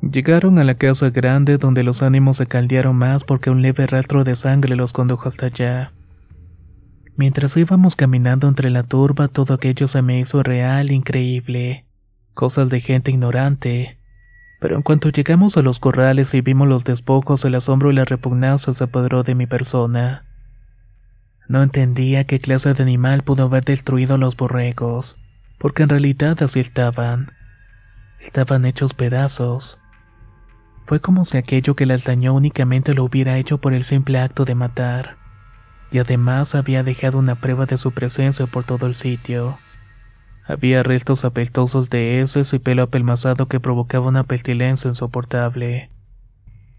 Llegaron 0.00 0.58
a 0.58 0.64
la 0.64 0.76
casa 0.76 1.10
grande 1.10 1.58
donde 1.58 1.82
los 1.82 2.02
ánimos 2.02 2.38
se 2.38 2.46
caldearon 2.46 2.96
más 2.96 3.22
porque 3.22 3.50
un 3.50 3.60
leve 3.60 3.86
rastro 3.86 4.24
de 4.24 4.34
sangre 4.34 4.76
los 4.76 4.94
condujo 4.94 5.28
hasta 5.28 5.46
allá. 5.46 5.92
Mientras 7.16 7.54
íbamos 7.58 7.96
caminando 7.96 8.48
entre 8.48 8.70
la 8.70 8.82
turba, 8.82 9.28
todo 9.28 9.52
aquello 9.52 9.88
se 9.88 10.00
me 10.00 10.20
hizo 10.20 10.42
real, 10.42 10.90
increíble. 10.90 11.84
Cosas 12.32 12.70
de 12.70 12.80
gente 12.80 13.10
ignorante. 13.10 13.98
Pero 14.60 14.76
en 14.76 14.82
cuanto 14.82 15.10
llegamos 15.10 15.56
a 15.56 15.62
los 15.62 15.78
corrales 15.78 16.32
y 16.34 16.40
vimos 16.40 16.68
los 16.68 16.84
despojos, 16.84 17.44
el 17.44 17.54
asombro 17.54 17.90
y 17.90 17.94
la 17.94 18.04
repugnancia 18.04 18.72
se 18.72 18.84
apoderó 18.84 19.22
de 19.22 19.34
mi 19.34 19.46
persona. 19.46 20.24
No 21.48 21.62
entendía 21.62 22.24
qué 22.24 22.40
clase 22.40 22.74
de 22.74 22.82
animal 22.82 23.22
pudo 23.22 23.44
haber 23.44 23.64
destruido 23.64 24.18
los 24.18 24.36
borregos, 24.36 25.18
porque 25.58 25.82
en 25.82 25.90
realidad 25.90 26.42
así 26.42 26.60
estaban. 26.60 27.32
Estaban 28.20 28.64
hechos 28.64 28.94
pedazos. 28.94 29.78
Fue 30.86 31.00
como 31.00 31.24
si 31.24 31.36
aquello 31.36 31.76
que 31.76 31.86
las 31.86 32.04
dañó 32.04 32.34
únicamente 32.34 32.94
lo 32.94 33.04
hubiera 33.04 33.38
hecho 33.38 33.58
por 33.58 33.74
el 33.74 33.84
simple 33.84 34.18
acto 34.18 34.44
de 34.44 34.54
matar 34.54 35.26
y 35.90 35.98
además 35.98 36.54
había 36.54 36.82
dejado 36.82 37.18
una 37.18 37.36
prueba 37.36 37.66
de 37.66 37.78
su 37.78 37.92
presencia 37.92 38.46
por 38.46 38.64
todo 38.64 38.86
el 38.86 38.94
sitio. 38.94 39.58
Había 40.48 40.84
restos 40.84 41.24
apeltosos 41.24 41.90
de 41.90 42.20
heces 42.20 42.52
y 42.54 42.60
pelo 42.60 42.82
apelmazado 42.82 43.48
que 43.48 43.58
provocaba 43.58 44.06
una 44.06 44.22
pestilencia 44.22 44.88
insoportable. 44.88 45.90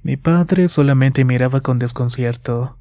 Mi 0.03 0.15
padre 0.15 0.69
solamente 0.69 1.25
miraba 1.25 1.59
con 1.59 1.77
desconcierto. 1.77 2.77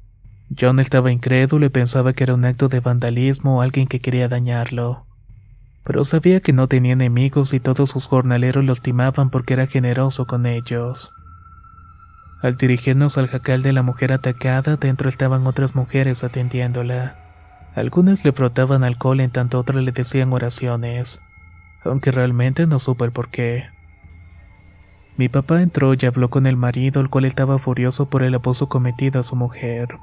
John 0.57 0.79
estaba 0.79 1.11
incrédulo 1.11 1.65
y 1.65 1.69
pensaba 1.69 2.13
que 2.13 2.23
era 2.23 2.33
un 2.33 2.45
acto 2.45 2.69
de 2.69 2.79
vandalismo 2.79 3.57
o 3.57 3.61
alguien 3.61 3.87
que 3.87 3.99
quería 3.99 4.29
dañarlo. 4.29 5.05
Pero 5.83 6.05
sabía 6.05 6.39
que 6.39 6.53
no 6.53 6.67
tenía 6.67 6.93
enemigos 6.93 7.53
y 7.53 7.59
todos 7.59 7.89
sus 7.89 8.05
jornaleros 8.05 8.63
lo 8.63 8.71
estimaban 8.71 9.29
porque 9.29 9.55
era 9.55 9.67
generoso 9.67 10.25
con 10.25 10.45
ellos. 10.45 11.11
Al 12.41 12.55
dirigirnos 12.55 13.17
al 13.17 13.27
jacal 13.27 13.61
de 13.61 13.73
la 13.73 13.83
mujer 13.83 14.13
atacada, 14.13 14.77
dentro 14.77 15.09
estaban 15.09 15.47
otras 15.47 15.75
mujeres 15.75 16.23
atendiéndola. 16.23 17.26
Algunas 17.77 18.25
le 18.25 18.31
frotaban 18.31 18.83
alcohol 18.83 19.19
en 19.19 19.29
tanto 19.29 19.59
otras 19.59 19.83
le 19.83 19.91
decían 19.91 20.33
oraciones, 20.33 21.21
aunque 21.83 22.09
realmente 22.09 22.65
no 22.65 22.79
supe 22.79 23.05
el 23.05 23.11
por 23.11 23.29
qué. 23.29 23.65
Mi 25.15 25.29
papá 25.29 25.61
entró 25.61 25.93
y 25.93 26.03
habló 26.07 26.31
con 26.31 26.47
el 26.47 26.57
marido, 26.57 27.01
el 27.01 27.11
cual 27.11 27.25
estaba 27.25 27.59
furioso 27.59 28.09
por 28.09 28.23
el 28.23 28.33
abuso 28.33 28.67
cometido 28.67 29.19
a 29.19 29.23
su 29.23 29.35
mujer. 29.35 29.99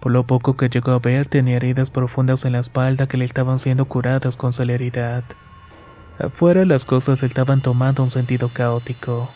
Por 0.00 0.12
lo 0.12 0.28
poco 0.28 0.56
que 0.56 0.68
llegó 0.68 0.92
a 0.92 1.00
ver, 1.00 1.26
tenía 1.28 1.56
heridas 1.56 1.90
profundas 1.90 2.44
en 2.44 2.52
la 2.52 2.60
espalda 2.60 3.08
que 3.08 3.16
le 3.16 3.24
estaban 3.24 3.58
siendo 3.58 3.86
curadas 3.86 4.36
con 4.36 4.52
celeridad. 4.52 5.24
Afuera 6.20 6.64
las 6.64 6.84
cosas 6.84 7.24
estaban 7.24 7.62
tomando 7.62 8.04
un 8.04 8.12
sentido 8.12 8.50
caótico. 8.50 9.28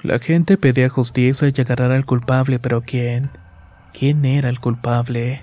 La 0.00 0.20
gente 0.20 0.56
pedía 0.56 0.88
justicia 0.88 1.48
y 1.52 1.60
agarrar 1.60 1.90
al 1.90 2.06
culpable, 2.06 2.60
pero 2.60 2.82
¿quién? 2.82 3.30
¿Quién 3.92 4.24
era 4.24 4.48
el 4.48 4.60
culpable? 4.60 5.42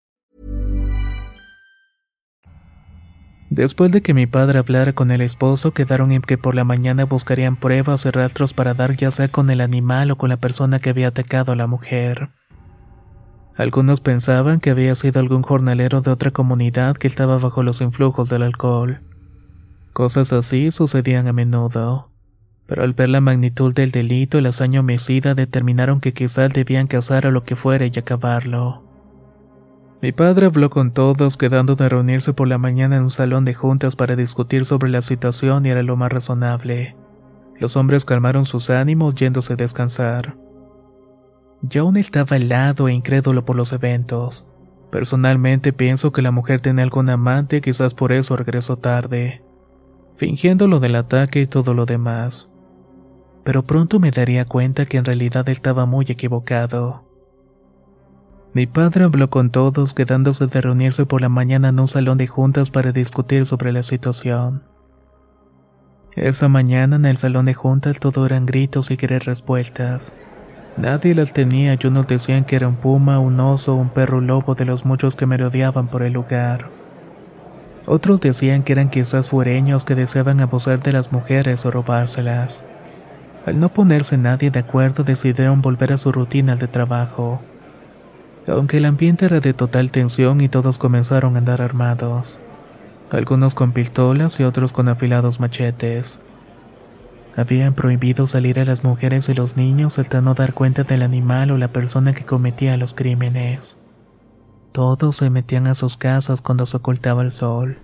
Después 3.51 3.91
de 3.91 4.01
que 4.01 4.13
mi 4.13 4.27
padre 4.27 4.59
hablara 4.59 4.93
con 4.93 5.11
el 5.11 5.19
esposo, 5.19 5.71
quedaron 5.71 6.13
en 6.13 6.21
que 6.21 6.37
por 6.37 6.55
la 6.55 6.63
mañana 6.63 7.03
buscarían 7.03 7.57
pruebas 7.57 8.05
y 8.05 8.09
rastros 8.09 8.53
para 8.53 8.73
dar 8.73 8.95
ya 8.95 9.11
sea 9.11 9.27
con 9.27 9.49
el 9.49 9.59
animal 9.59 10.09
o 10.09 10.15
con 10.15 10.29
la 10.29 10.37
persona 10.37 10.79
que 10.79 10.89
había 10.89 11.09
atacado 11.09 11.51
a 11.51 11.57
la 11.57 11.67
mujer. 11.67 12.29
Algunos 13.57 13.99
pensaban 13.99 14.61
que 14.61 14.69
había 14.69 14.95
sido 14.95 15.19
algún 15.19 15.41
jornalero 15.41 15.99
de 15.99 16.11
otra 16.11 16.31
comunidad 16.31 16.95
que 16.95 17.07
estaba 17.07 17.39
bajo 17.39 17.61
los 17.61 17.81
influjos 17.81 18.29
del 18.29 18.43
alcohol. 18.43 19.01
Cosas 19.91 20.31
así 20.31 20.71
sucedían 20.71 21.27
a 21.27 21.33
menudo. 21.33 22.09
Pero 22.67 22.83
al 22.83 22.93
ver 22.93 23.09
la 23.09 23.19
magnitud 23.19 23.73
del 23.73 23.91
delito 23.91 24.37
y 24.37 24.43
la 24.43 24.49
hazaña 24.49 24.79
homicida 24.79 25.35
determinaron 25.35 25.99
que 25.99 26.13
quizás 26.13 26.53
debían 26.53 26.87
cazar 26.87 27.27
a 27.27 27.31
lo 27.31 27.43
que 27.43 27.57
fuera 27.57 27.85
y 27.85 27.99
acabarlo. 27.99 28.90
Mi 30.01 30.11
padre 30.11 30.47
habló 30.47 30.71
con 30.71 30.91
todos, 30.91 31.37
quedando 31.37 31.75
de 31.75 31.87
reunirse 31.87 32.33
por 32.33 32.47
la 32.47 32.57
mañana 32.57 32.95
en 32.95 33.03
un 33.03 33.11
salón 33.11 33.45
de 33.45 33.53
juntas 33.53 33.95
para 33.95 34.15
discutir 34.15 34.65
sobre 34.65 34.89
la 34.89 35.03
situación 35.03 35.65
y 35.65 35.69
era 35.69 35.83
lo 35.83 35.95
más 35.95 36.11
razonable. 36.11 36.95
Los 37.59 37.77
hombres 37.77 38.03
calmaron 38.03 38.45
sus 38.45 38.71
ánimos 38.71 39.13
yéndose 39.13 39.53
a 39.53 39.57
descansar. 39.57 40.37
Yo 41.61 41.83
aún 41.83 41.97
estaba 41.97 42.37
helado 42.37 42.87
e 42.87 42.93
incrédulo 42.93 43.45
por 43.45 43.55
los 43.55 43.73
eventos. 43.73 44.47
Personalmente 44.89 45.71
pienso 45.71 46.11
que 46.11 46.23
la 46.23 46.31
mujer 46.31 46.61
tenía 46.61 46.83
algún 46.83 47.09
amante 47.09 47.61
quizás 47.61 47.93
por 47.93 48.11
eso 48.11 48.35
regresó 48.35 48.77
tarde, 48.77 49.43
fingiendo 50.15 50.67
lo 50.67 50.79
del 50.79 50.95
ataque 50.95 51.41
y 51.41 51.45
todo 51.45 51.75
lo 51.75 51.85
demás. 51.85 52.49
Pero 53.43 53.67
pronto 53.67 53.99
me 53.99 54.09
daría 54.09 54.45
cuenta 54.45 54.87
que 54.87 54.97
en 54.97 55.05
realidad 55.05 55.47
estaba 55.47 55.85
muy 55.85 56.05
equivocado. 56.09 57.10
Mi 58.53 58.67
padre 58.67 59.05
habló 59.05 59.29
con 59.29 59.49
todos, 59.49 59.93
quedándose 59.93 60.45
de 60.45 60.59
reunirse 60.59 61.05
por 61.05 61.21
la 61.21 61.29
mañana 61.29 61.69
en 61.69 61.79
un 61.79 61.87
salón 61.87 62.17
de 62.17 62.27
juntas 62.27 62.69
para 62.69 62.91
discutir 62.91 63.45
sobre 63.45 63.71
la 63.71 63.81
situación. 63.81 64.63
Esa 66.17 66.49
mañana 66.49 66.97
en 66.97 67.05
el 67.05 67.15
salón 67.15 67.45
de 67.45 67.53
juntas 67.53 68.01
todo 68.01 68.25
eran 68.25 68.45
gritos 68.45 68.91
y 68.91 68.97
querer 68.97 69.23
respuestas. 69.23 70.11
Nadie 70.75 71.15
las 71.15 71.31
tenía 71.31 71.77
y 71.79 71.87
unos 71.87 72.07
decían 72.07 72.43
que 72.43 72.57
era 72.57 72.67
un 72.67 72.75
puma, 72.75 73.19
un 73.19 73.39
oso, 73.39 73.75
un 73.75 73.87
perro 73.87 74.19
lobo 74.19 74.53
de 74.53 74.65
los 74.65 74.83
muchos 74.83 75.15
que 75.15 75.25
merodeaban 75.25 75.87
por 75.87 76.03
el 76.03 76.11
lugar. 76.11 76.67
Otros 77.85 78.19
decían 78.19 78.63
que 78.63 78.73
eran 78.73 78.89
quizás 78.89 79.29
fuereños 79.29 79.85
que 79.85 79.95
deseaban 79.95 80.41
abusar 80.41 80.83
de 80.83 80.91
las 80.91 81.13
mujeres 81.13 81.65
o 81.65 81.71
robárselas. 81.71 82.65
Al 83.45 83.61
no 83.61 83.69
ponerse 83.69 84.17
nadie 84.17 84.51
de 84.51 84.59
acuerdo 84.59 85.05
decidieron 85.05 85.61
volver 85.61 85.93
a 85.93 85.97
su 85.97 86.11
rutina 86.11 86.57
de 86.57 86.67
trabajo 86.67 87.39
aunque 88.47 88.77
el 88.77 88.85
ambiente 88.85 89.25
era 89.25 89.39
de 89.39 89.53
total 89.53 89.91
tensión 89.91 90.41
y 90.41 90.49
todos 90.49 90.77
comenzaron 90.77 91.35
a 91.35 91.39
andar 91.39 91.61
armados, 91.61 92.39
algunos 93.11 93.53
con 93.53 93.71
pistolas 93.71 94.39
y 94.39 94.43
otros 94.43 94.73
con 94.73 94.87
afilados 94.87 95.39
machetes. 95.39 96.19
Habían 97.35 97.73
prohibido 97.73 98.27
salir 98.27 98.59
a 98.59 98.65
las 98.65 98.83
mujeres 98.83 99.29
y 99.29 99.33
los 99.33 99.55
niños 99.55 99.99
hasta 99.99 100.21
no 100.21 100.33
dar 100.33 100.53
cuenta 100.53 100.83
del 100.83 101.01
animal 101.01 101.51
o 101.51 101.57
la 101.57 101.69
persona 101.69 102.13
que 102.13 102.25
cometía 102.25 102.75
los 102.77 102.93
crímenes. 102.93 103.77
Todos 104.71 105.17
se 105.17 105.29
metían 105.29 105.67
a 105.67 105.75
sus 105.75 105.97
casas 105.97 106.41
cuando 106.41 106.65
se 106.65 106.77
ocultaba 106.77 107.21
el 107.21 107.31
sol, 107.31 107.77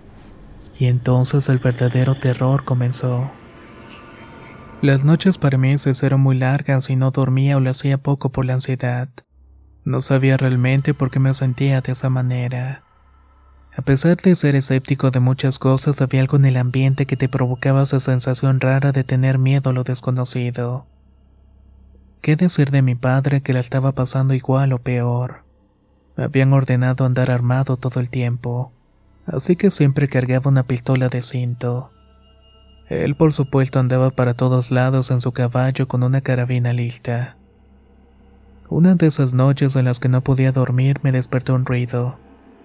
y 0.78 0.86
entonces 0.86 1.48
el 1.48 1.58
verdadero 1.58 2.14
terror 2.14 2.64
comenzó. 2.64 3.30
Las 4.80 5.02
noches 5.02 5.38
para 5.38 5.58
mí 5.58 5.76
se 5.76 5.92
eran 6.06 6.20
muy 6.20 6.38
largas 6.38 6.88
y 6.88 6.96
no 6.96 7.10
dormía 7.10 7.56
o 7.56 7.60
lo 7.60 7.70
hacía 7.70 7.98
poco 7.98 8.30
por 8.30 8.44
la 8.44 8.54
ansiedad. 8.54 9.08
No 9.88 10.02
sabía 10.02 10.36
realmente 10.36 10.92
por 10.92 11.10
qué 11.10 11.18
me 11.18 11.32
sentía 11.32 11.80
de 11.80 11.92
esa 11.92 12.10
manera. 12.10 12.82
A 13.74 13.80
pesar 13.80 14.18
de 14.18 14.36
ser 14.36 14.54
escéptico 14.54 15.10
de 15.10 15.20
muchas 15.20 15.58
cosas, 15.58 16.02
había 16.02 16.20
algo 16.20 16.36
en 16.36 16.44
el 16.44 16.58
ambiente 16.58 17.06
que 17.06 17.16
te 17.16 17.30
provocaba 17.30 17.84
esa 17.84 17.98
sensación 17.98 18.60
rara 18.60 18.92
de 18.92 19.02
tener 19.02 19.38
miedo 19.38 19.70
a 19.70 19.72
lo 19.72 19.84
desconocido. 19.84 20.86
¿Qué 22.20 22.36
decir 22.36 22.70
de 22.70 22.82
mi 22.82 22.96
padre 22.96 23.40
que 23.40 23.54
la 23.54 23.60
estaba 23.60 23.92
pasando 23.92 24.34
igual 24.34 24.74
o 24.74 24.78
peor? 24.82 25.44
Me 26.18 26.24
habían 26.24 26.52
ordenado 26.52 27.06
andar 27.06 27.30
armado 27.30 27.78
todo 27.78 27.98
el 27.98 28.10
tiempo, 28.10 28.72
así 29.24 29.56
que 29.56 29.70
siempre 29.70 30.06
cargaba 30.06 30.50
una 30.50 30.64
pistola 30.64 31.08
de 31.08 31.22
cinto. 31.22 31.94
Él 32.90 33.16
por 33.16 33.32
supuesto 33.32 33.80
andaba 33.80 34.10
para 34.10 34.34
todos 34.34 34.70
lados 34.70 35.10
en 35.10 35.22
su 35.22 35.32
caballo 35.32 35.88
con 35.88 36.02
una 36.02 36.20
carabina 36.20 36.74
lista. 36.74 37.37
Una 38.70 38.94
de 38.96 39.06
esas 39.06 39.32
noches 39.32 39.76
en 39.76 39.86
las 39.86 39.98
que 39.98 40.10
no 40.10 40.20
podía 40.20 40.52
dormir 40.52 41.00
me 41.02 41.10
despertó 41.10 41.54
un 41.54 41.64
ruido. 41.64 42.18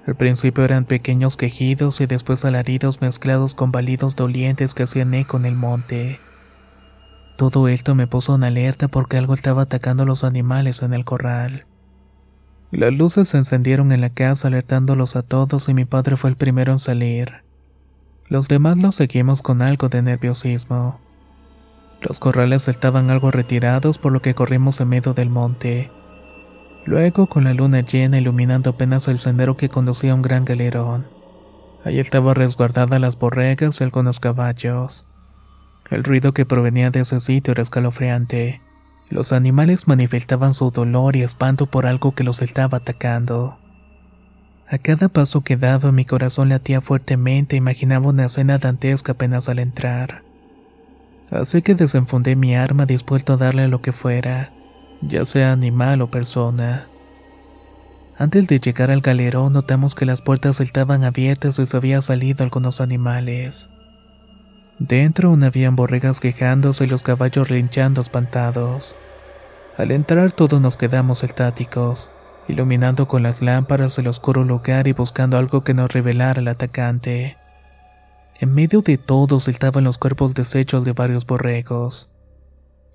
Al 0.05 0.15
principio 0.15 0.65
eran 0.65 0.83
pequeños 0.83 1.37
quejidos 1.37 2.01
y 2.01 2.07
después 2.07 2.43
alaridos 2.43 2.99
mezclados 2.99 3.55
con 3.55 3.71
balidos 3.71 4.17
dolientes 4.17 4.73
que 4.73 4.83
hacían 4.83 5.13
eco 5.13 5.37
en 5.37 5.45
el 5.45 5.55
monte. 5.55 6.19
Todo 7.37 7.69
esto 7.69 7.95
me 7.95 8.05
puso 8.05 8.35
en 8.35 8.43
alerta 8.43 8.89
porque 8.89 9.17
algo 9.17 9.33
estaba 9.33 9.61
atacando 9.61 10.03
a 10.03 10.05
los 10.05 10.25
animales 10.25 10.81
en 10.81 10.93
el 10.93 11.05
corral. 11.05 11.65
Las 12.69 12.91
luces 12.91 13.29
se 13.29 13.37
encendieron 13.37 13.93
en 13.93 14.01
la 14.01 14.09
casa 14.09 14.49
alertándolos 14.49 15.15
a 15.15 15.21
todos 15.21 15.69
y 15.69 15.73
mi 15.73 15.85
padre 15.85 16.17
fue 16.17 16.31
el 16.31 16.35
primero 16.35 16.73
en 16.73 16.79
salir. 16.79 17.43
Los 18.27 18.49
demás 18.49 18.77
los 18.77 18.95
seguimos 18.95 19.41
con 19.41 19.61
algo 19.61 19.87
de 19.87 20.01
nerviosismo. 20.01 20.99
Los 22.03 22.19
corrales 22.19 22.67
estaban 22.67 23.09
algo 23.09 23.31
retirados 23.31 23.97
por 23.97 24.11
lo 24.11 24.21
que 24.21 24.35
corrimos 24.35 24.81
en 24.81 24.89
medio 24.89 25.13
del 25.13 25.29
monte. 25.29 25.89
Luego, 26.83 27.27
con 27.27 27.45
la 27.45 27.53
luna 27.53 27.79
llena 27.79 28.17
iluminando 28.17 28.71
apenas 28.71 29.07
el 29.07 29.19
sendero 29.19 29.55
que 29.55 29.69
conducía 29.69 30.11
a 30.11 30.15
un 30.15 30.21
gran 30.21 30.43
galerón. 30.43 31.07
Ahí 31.85 31.99
estaba 31.99 32.33
resguardada 32.33 32.99
las 32.99 33.17
borregas 33.17 33.79
y 33.79 33.85
algunos 33.85 34.19
caballos. 34.19 35.07
El 35.89 36.03
ruido 36.03 36.33
que 36.33 36.45
provenía 36.45 36.91
de 36.91 36.99
ese 36.99 37.21
sitio 37.21 37.51
era 37.51 37.63
escalofriante. 37.63 38.61
Los 39.09 39.31
animales 39.31 39.87
manifestaban 39.87 40.53
su 40.53 40.71
dolor 40.71 41.15
y 41.15 41.21
espanto 41.21 41.67
por 41.67 41.85
algo 41.85 42.13
que 42.15 42.25
los 42.25 42.41
estaba 42.41 42.79
atacando. 42.79 43.59
A 44.67 44.77
cada 44.77 45.07
paso 45.07 45.41
que 45.41 45.55
daba 45.55 45.93
mi 45.93 46.03
corazón 46.03 46.49
latía 46.49 46.81
fuertemente 46.81 47.55
imaginaba 47.55 48.09
una 48.09 48.25
escena 48.25 48.57
dantesca 48.57 49.13
apenas 49.13 49.47
al 49.47 49.59
entrar. 49.59 50.32
Así 51.33 51.61
que 51.61 51.75
desenfundé 51.75 52.35
mi 52.35 52.55
arma 52.55 52.85
dispuesto 52.85 53.33
a 53.33 53.37
darle 53.37 53.67
lo 53.67 53.81
que 53.81 53.91
fuera 53.91 54.53
ya 55.07 55.25
sea 55.25 55.51
animal 55.51 56.01
o 56.01 56.07
persona. 56.09 56.87
Antes 58.17 58.47
de 58.47 58.59
llegar 58.59 58.91
al 58.91 59.01
galerón 59.01 59.53
notamos 59.53 59.95
que 59.95 60.05
las 60.05 60.21
puertas 60.21 60.61
estaban 60.61 61.03
abiertas 61.03 61.59
y 61.59 61.65
se 61.65 61.77
había 61.77 62.01
salido 62.01 62.43
algunos 62.43 62.79
animales. 62.79 63.69
Dentro 64.79 65.29
aún 65.29 65.43
habían 65.43 65.75
borregas 65.75 66.19
quejándose 66.19 66.85
y 66.85 66.87
los 66.87 67.01
caballos 67.01 67.49
rinchando 67.49 68.01
espantados. 68.01 68.95
Al 69.77 69.91
entrar 69.91 70.31
todos 70.31 70.61
nos 70.61 70.77
quedamos 70.77 71.23
estáticos, 71.23 72.11
iluminando 72.47 73.07
con 73.07 73.23
las 73.23 73.41
lámparas 73.41 73.97
el 73.97 74.07
oscuro 74.07 74.43
lugar 74.43 74.87
y 74.87 74.93
buscando 74.93 75.37
algo 75.37 75.63
que 75.63 75.73
nos 75.73 75.91
revelara 75.91 76.39
al 76.39 76.47
atacante. 76.47 77.37
En 78.43 78.53
medio 78.53 78.81
de 78.81 78.97
todos 78.97 79.47
estaban 79.47 79.85
los 79.85 79.97
cuerpos 79.97 80.33
deshechos 80.33 80.83
de 80.83 80.91
varios 80.91 81.25
borregos. 81.25 82.09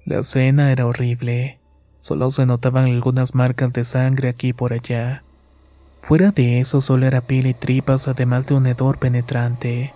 La 0.05 0.19
escena 0.19 0.73
era 0.73 0.85
horrible. 0.85 1.59
Solo 1.97 2.31
se 2.31 2.45
notaban 2.45 2.85
algunas 2.85 3.35
marcas 3.35 3.73
de 3.73 3.85
sangre 3.85 4.29
aquí 4.29 4.49
y 4.49 4.53
por 4.53 4.75
allá. 4.75 5.25
Fuera 6.03 6.33
de 6.33 6.61
eso 6.61 6.83
solo 6.83 7.07
era 7.07 7.23
piel 7.23 7.47
y 7.47 7.55
tripas 7.55 8.09
además 8.09 8.45
de 8.45 8.57
un 8.57 8.67
hedor 8.67 8.99
penetrante. 8.99 9.95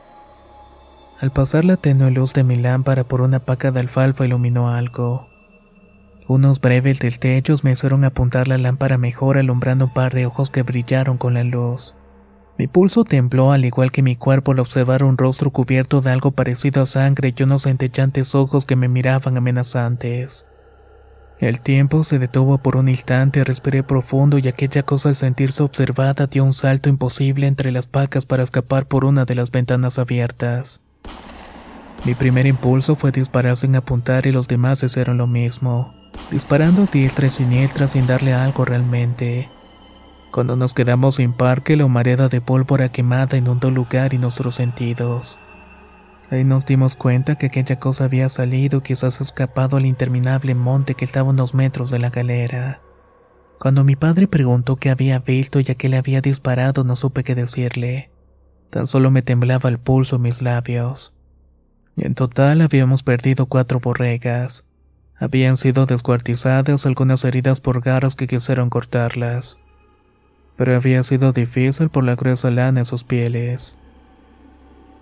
Al 1.20 1.32
pasar 1.32 1.66
la 1.66 1.76
tenue 1.76 2.10
luz 2.10 2.32
de 2.32 2.44
mi 2.44 2.56
lámpara 2.56 3.04
por 3.04 3.20
una 3.20 3.40
paca 3.40 3.72
de 3.72 3.80
alfalfa 3.80 4.24
iluminó 4.24 4.70
algo. 4.70 5.26
Unos 6.28 6.62
breves 6.62 6.98
destellos 6.98 7.62
me 7.62 7.72
hicieron 7.72 8.04
apuntar 8.04 8.48
la 8.48 8.56
lámpara 8.56 8.96
mejor 8.96 9.36
alumbrando 9.36 9.84
un 9.84 9.92
par 9.92 10.14
de 10.14 10.24
ojos 10.24 10.48
que 10.48 10.62
brillaron 10.62 11.18
con 11.18 11.34
la 11.34 11.44
luz. 11.44 11.94
Mi 12.58 12.66
pulso 12.66 13.04
tembló 13.04 13.50
al 13.50 13.64
igual 13.64 13.90
que 13.90 14.02
mi 14.02 14.14
cuerpo 14.14 14.52
al 14.52 14.60
observar 14.60 15.02
un 15.02 15.16
rostro 15.16 15.50
cubierto 15.50 16.00
de 16.00 16.10
algo 16.10 16.32
parecido 16.32 16.82
a 16.82 16.86
sangre 16.86 17.34
y 17.36 17.42
unos 17.42 17.66
entechantes 17.66 18.34
ojos 18.34 18.66
que 18.66 18.76
me 18.76 18.88
miraban 18.88 19.36
amenazantes. 19.36 20.44
El 21.40 21.60
tiempo 21.60 22.04
se 22.04 22.20
detuvo 22.20 22.58
por 22.58 22.76
un 22.76 22.88
instante, 22.88 23.42
respiré 23.42 23.82
profundo 23.82 24.38
y 24.38 24.46
aquella 24.46 24.84
cosa 24.84 25.08
al 25.08 25.16
sentirse 25.16 25.62
observada 25.62 26.28
dio 26.28 26.44
un 26.44 26.54
salto 26.54 26.88
imposible 26.88 27.48
entre 27.48 27.72
las 27.72 27.88
pacas 27.88 28.26
para 28.26 28.44
escapar 28.44 28.86
por 28.86 29.04
una 29.04 29.24
de 29.24 29.34
las 29.34 29.50
ventanas 29.50 29.98
abiertas. 29.98 30.80
Mi 32.04 32.14
primer 32.14 32.46
impulso 32.46 32.96
fue 32.96 33.12
disparar 33.12 33.56
sin 33.56 33.74
apuntar 33.74 34.26
y 34.26 34.32
los 34.32 34.46
demás 34.46 34.82
hicieron 34.82 35.18
lo 35.18 35.26
mismo, 35.26 35.94
disparando 36.30 36.86
diestra 36.86 37.26
y 37.26 37.30
siniestra 37.30 37.88
sin 37.88 38.06
darle 38.06 38.34
algo 38.34 38.64
realmente. 38.64 39.48
Cuando 40.32 40.56
nos 40.56 40.72
quedamos 40.72 41.16
sin 41.16 41.34
parque, 41.34 41.76
la 41.76 41.84
humareda 41.84 42.30
de 42.30 42.40
pólvora 42.40 42.88
quemada 42.88 43.36
inundó 43.36 43.68
el 43.68 43.74
lugar 43.74 44.14
y 44.14 44.18
nuestros 44.18 44.54
sentidos. 44.54 45.38
Ahí 46.30 46.42
nos 46.42 46.64
dimos 46.64 46.94
cuenta 46.94 47.36
que 47.36 47.46
aquella 47.46 47.78
cosa 47.78 48.04
había 48.04 48.30
salido 48.30 48.82
quizás 48.82 49.20
escapado 49.20 49.76
al 49.76 49.84
interminable 49.84 50.54
monte 50.54 50.94
que 50.94 51.04
estaba 51.04 51.28
a 51.28 51.32
unos 51.32 51.52
metros 51.52 51.90
de 51.90 51.98
la 51.98 52.08
galera. 52.08 52.80
Cuando 53.58 53.84
mi 53.84 53.94
padre 53.94 54.26
preguntó 54.26 54.76
qué 54.76 54.88
había 54.88 55.18
visto 55.18 55.60
y 55.60 55.70
a 55.70 55.74
qué 55.74 55.90
le 55.90 55.98
había 55.98 56.22
disparado 56.22 56.82
no 56.82 56.96
supe 56.96 57.24
qué 57.24 57.34
decirle. 57.34 58.10
Tan 58.70 58.86
solo 58.86 59.10
me 59.10 59.20
temblaba 59.20 59.68
el 59.68 59.78
pulso 59.78 60.16
en 60.16 60.22
mis 60.22 60.40
labios. 60.40 61.14
En 61.98 62.14
total 62.14 62.62
habíamos 62.62 63.02
perdido 63.02 63.44
cuatro 63.44 63.80
borregas. 63.80 64.64
Habían 65.18 65.58
sido 65.58 65.84
descuartizadas 65.84 66.86
algunas 66.86 67.22
heridas 67.26 67.60
por 67.60 67.82
garras 67.82 68.14
que 68.14 68.26
quisieron 68.26 68.70
cortarlas. 68.70 69.58
Pero 70.62 70.76
había 70.76 71.02
sido 71.02 71.32
difícil 71.32 71.88
por 71.88 72.04
la 72.04 72.14
gruesa 72.14 72.48
lana 72.52 72.78
en 72.78 72.86
sus 72.86 73.02
pieles. 73.02 73.74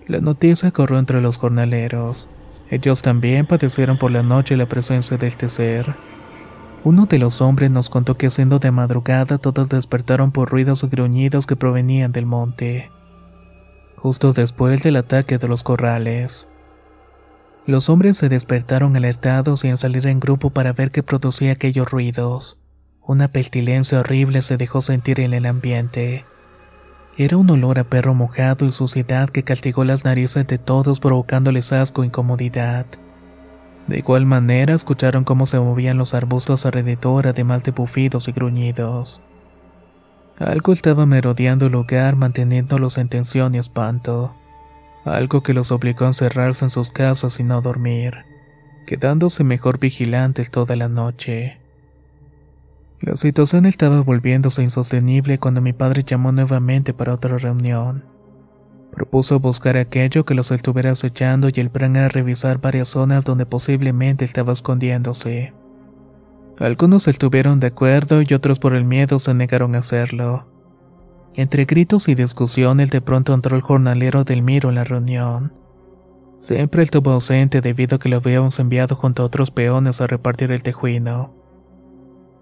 La 0.07 0.23
noticia 0.23 0.71
corrió 0.71 0.99
entre 0.99 1.21
los 1.21 1.37
jornaleros. 1.37 2.31
Ellos 2.71 3.03
también 3.03 3.45
padecieron 3.45 3.99
por 3.99 4.11
la 4.11 4.23
noche 4.23 4.57
la 4.57 4.65
presencia 4.65 5.19
de 5.19 5.27
este 5.27 5.51
ser. 5.51 5.95
Uno 6.83 7.05
de 7.05 7.19
los 7.19 7.43
hombres 7.43 7.71
nos 7.71 7.91
contó 7.91 8.17
que 8.17 8.31
siendo 8.31 8.59
de 8.59 8.71
madrugada 8.71 9.37
todos 9.37 9.69
despertaron 9.69 10.33
por 10.33 10.49
ruidos 10.49 10.83
y 10.83 10.87
gruñidos 10.87 11.47
que 11.47 11.57
provenían 11.57 12.11
del 12.11 12.25
monte, 12.25 12.91
justo 13.97 14.33
después 14.33 14.83
del 14.83 14.97
ataque 14.97 15.37
de 15.37 15.47
los 15.47 15.63
corrales. 15.63 16.49
Los 17.67 17.91
hombres 17.91 18.17
se 18.17 18.31
despertaron 18.31 18.97
alertados 18.97 19.63
y 19.67 19.69
en 19.69 19.77
salir 19.77 20.07
en 20.07 20.21
grupo 20.21 20.49
para 20.49 20.73
ver 20.73 20.91
qué 20.91 21.03
producía 21.03 21.53
aquellos 21.53 21.91
ruidos. 21.91 22.57
Una 23.07 23.29
pestilencia 23.29 24.01
horrible 24.01 24.43
se 24.43 24.57
dejó 24.57 24.83
sentir 24.83 25.21
en 25.21 25.33
el 25.35 25.47
ambiente. 25.47 26.25
Era 27.17 27.37
un 27.37 27.51
olor 27.51 27.79
a 27.79 27.85
perro 27.85 28.15
mojado 28.15 28.67
y 28.67 28.73
suciedad 28.73 29.29
que 29.31 29.43
castigó 29.43 29.85
las 29.85 30.05
narices 30.05 30.47
de 30.47 30.59
todos 30.59 31.01
provocándoles 31.01 31.73
asco 31.73 32.03
e 32.03 32.07
incomodidad. 32.07 32.87
De 33.87 33.99
igual 33.99 34.27
manera 34.27 34.75
escucharon 34.75 35.25
cómo 35.25 35.47
se 35.47 35.59
movían 35.59 35.99
los 35.99 36.15
arbustos 36.15 36.65
alrededor 36.67 37.27
además 37.27 37.65
de 37.65 37.73
bufidos 37.73 38.29
y 38.29 38.33
gruñidos. 38.33 39.21
Algo 40.39 40.73
estaba 40.73 41.05
merodeando 41.05 41.67
el 41.67 41.73
lugar 41.73 42.17
manteniéndolos 42.17 42.97
en 42.97 43.09
tensión 43.09 43.55
y 43.55 43.59
espanto. 43.59 44.35
Algo 45.05 45.43
que 45.43 45.55
los 45.55 45.73
obligó 45.73 46.05
a 46.05 46.09
encerrarse 46.09 46.65
en 46.65 46.71
sus 46.71 46.91
casas 46.91 47.41
y 47.41 47.45
no 47.45 47.61
dormir, 47.61 48.25
quedándose 48.87 49.45
mejor 49.45 49.79
vigilantes 49.79 50.51
toda 50.51 50.77
la 50.77 50.89
noche. 50.89 51.60
La 53.03 53.17
situación 53.17 53.65
estaba 53.65 54.03
volviéndose 54.03 54.63
insostenible 54.63 55.39
cuando 55.39 55.63
mi 55.63 55.73
padre 55.73 56.05
llamó 56.05 56.33
nuevamente 56.33 56.93
para 56.93 57.15
otra 57.15 57.39
reunión. 57.39 58.05
Propuso 58.93 59.41
buscar 59.41 59.79
aquello 59.79 60.27
que 60.27 60.35
los 60.35 60.51
estuviera 60.51 60.91
acechando 60.91 61.49
y 61.49 61.61
el 61.61 61.71
plan 61.71 61.97
era 61.97 62.11
revisar 62.11 62.61
varias 62.61 62.89
zonas 62.89 63.25
donde 63.25 63.47
posiblemente 63.47 64.27
estaba 64.27 64.53
escondiéndose. 64.53 65.55
Algunos 66.59 67.09
estuvieron 67.09 67.59
de 67.59 67.69
acuerdo 67.69 68.21
y 68.21 68.35
otros 68.35 68.59
por 68.59 68.75
el 68.75 68.85
miedo 68.85 69.19
se 69.19 69.33
negaron 69.33 69.77
a 69.77 69.79
hacerlo. 69.79 70.47
Entre 71.35 71.65
gritos 71.65 72.07
y 72.07 72.15
discusiones 72.15 72.91
de 72.91 73.01
pronto 73.01 73.33
entró 73.33 73.57
el 73.57 73.63
jornalero 73.63 74.25
del 74.25 74.43
Miro 74.43 74.69
en 74.69 74.75
la 74.75 74.85
reunión. 74.85 75.55
Siempre 76.37 76.83
estuvo 76.83 77.13
ausente 77.13 77.63
debido 77.63 77.97
a 77.97 77.99
que 77.99 78.11
lo 78.11 78.17
habíamos 78.17 78.59
enviado 78.59 78.95
junto 78.95 79.23
a 79.23 79.27
otros 79.27 79.51
peones 79.51 80.03
a 80.03 80.07
repartir 80.07 80.53
el 80.53 80.63
tejuino. 80.63 81.40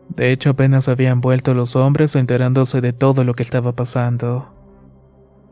De 0.08 0.32
hecho, 0.32 0.50
apenas 0.50 0.88
habían 0.88 1.20
vuelto 1.20 1.54
los 1.54 1.76
hombres 1.76 2.16
enterándose 2.16 2.80
de 2.80 2.92
todo 2.92 3.24
lo 3.24 3.34
que 3.34 3.42
estaba 3.42 3.72
pasando. 3.72 4.54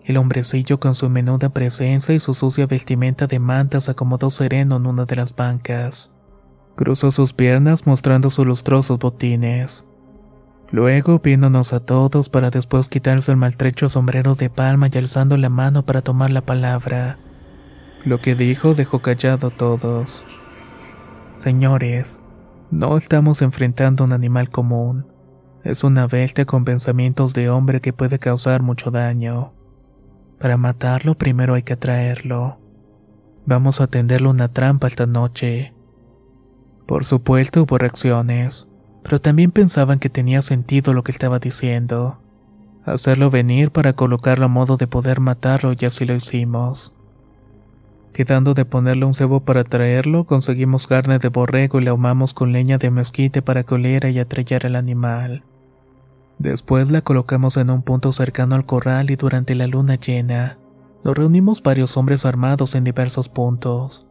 El 0.05 0.17
hombrecillo 0.19 0.79
con 0.79 0.95
su 0.95 1.11
menuda 1.11 1.49
presencia 1.49 2.15
y 2.15 2.21
su 2.21 2.33
sucia 2.33 2.67
vestimenta 2.67 3.27
de 3.27 3.41
manta 3.41 3.81
se 3.81 3.91
acomodó 3.91 4.31
sereno 4.31 4.77
en 4.77 4.87
una 4.87 5.05
de 5.05 5.17
las 5.17 5.35
bancas. 5.35 6.13
Cruzó 6.77 7.11
sus 7.11 7.33
piernas 7.33 7.87
mostrando 7.87 8.31
sus 8.31 8.47
lustrosos 8.47 8.99
botines. 8.99 9.85
Luego 10.71 11.21
viéndonos 11.21 11.73
a 11.73 11.81
todos 11.81 12.29
para 12.29 12.51
después 12.51 12.87
quitarse 12.87 13.31
el 13.31 13.37
maltrecho 13.37 13.89
sombrero 13.89 14.35
de 14.35 14.51
palma 14.51 14.89
y 14.93 14.99
alzando 14.99 15.37
la 15.37 15.49
mano 15.49 15.85
para 15.85 16.03
tomar 16.03 16.31
la 16.31 16.43
palabra. 16.43 17.19
Lo 18.05 18.21
que 18.21 18.35
dijo 18.35 18.75
dejó 18.75 19.01
callado 19.01 19.49
a 19.49 19.51
todos. 19.51 20.25
Señores, 21.39 22.21
no 22.71 22.97
estamos 22.97 23.43
enfrentando 23.43 24.05
a 24.05 24.07
un 24.07 24.13
animal 24.13 24.51
común. 24.51 25.07
Es 25.65 25.85
una 25.85 26.07
bestia 26.07 26.45
con 26.45 26.65
pensamientos 26.65 27.35
de 27.35 27.51
hombre 27.51 27.81
que 27.81 27.93
puede 27.93 28.19
causar 28.19 28.63
mucho 28.63 28.91
daño. 28.91 29.53
Para 30.39 30.57
matarlo 30.57 31.17
primero 31.17 31.55
hay 31.55 31.63
que 31.63 31.73
atraerlo. 31.73 32.61
Vamos 33.47 33.81
a 33.81 33.87
tenderle 33.87 34.29
una 34.29 34.49
trampa 34.53 34.87
esta 34.87 35.07
noche. 35.07 35.75
Por 36.87 37.05
supuesto 37.05 37.63
hubo 37.63 37.79
reacciones 37.79 38.69
pero 39.07 39.21
también 39.21 39.53
pensaban 39.53 40.01
que 40.01 40.11
tenía 40.11 40.43
sentido 40.43 40.93
lo 40.93 41.05
que 41.05 41.13
estaba 41.13 41.39
diciendo. 41.39 42.19
Hacerlo 42.85 43.31
venir 43.31 43.71
para 43.71 43.93
colocarlo 43.93 44.47
a 44.47 44.49
modo 44.49 44.77
de 44.79 44.89
poder 44.89 45.21
matarlo 45.21 45.73
y 45.79 45.85
así 45.85 46.05
lo 46.05 46.17
hicimos. 46.17 46.93
Quedando 48.17 48.55
de 48.55 48.65
ponerle 48.65 49.05
un 49.05 49.13
cebo 49.13 49.41
para 49.41 49.63
traerlo, 49.63 50.25
conseguimos 50.25 50.87
carne 50.87 51.19
de 51.19 51.29
borrego 51.29 51.79
y 51.79 51.85
la 51.85 51.91
ahumamos 51.91 52.33
con 52.33 52.51
leña 52.51 52.79
de 52.79 52.91
mezquite 52.91 53.43
para 53.43 53.63
que 53.63 53.75
oliera 53.75 54.09
y 54.09 54.19
atrayera 54.19 54.69
al 54.69 54.77
animal. 54.77 55.45
Después 56.39 56.91
la 56.91 57.03
colocamos 57.03 57.59
en 57.59 57.69
un 57.69 57.83
punto 57.83 58.13
cercano 58.13 58.55
al 58.55 58.65
corral 58.65 59.11
y 59.11 59.17
durante 59.17 59.55
la 59.55 59.67
luna 59.67 59.97
llena, 59.97 60.59
nos 61.05 61.15
reunimos 61.17 61.63
varios 61.63 61.99
hombres 61.99 62.25
armados 62.25 62.75
en 62.75 62.85
diversos 62.85 63.29
puntos 63.29 64.07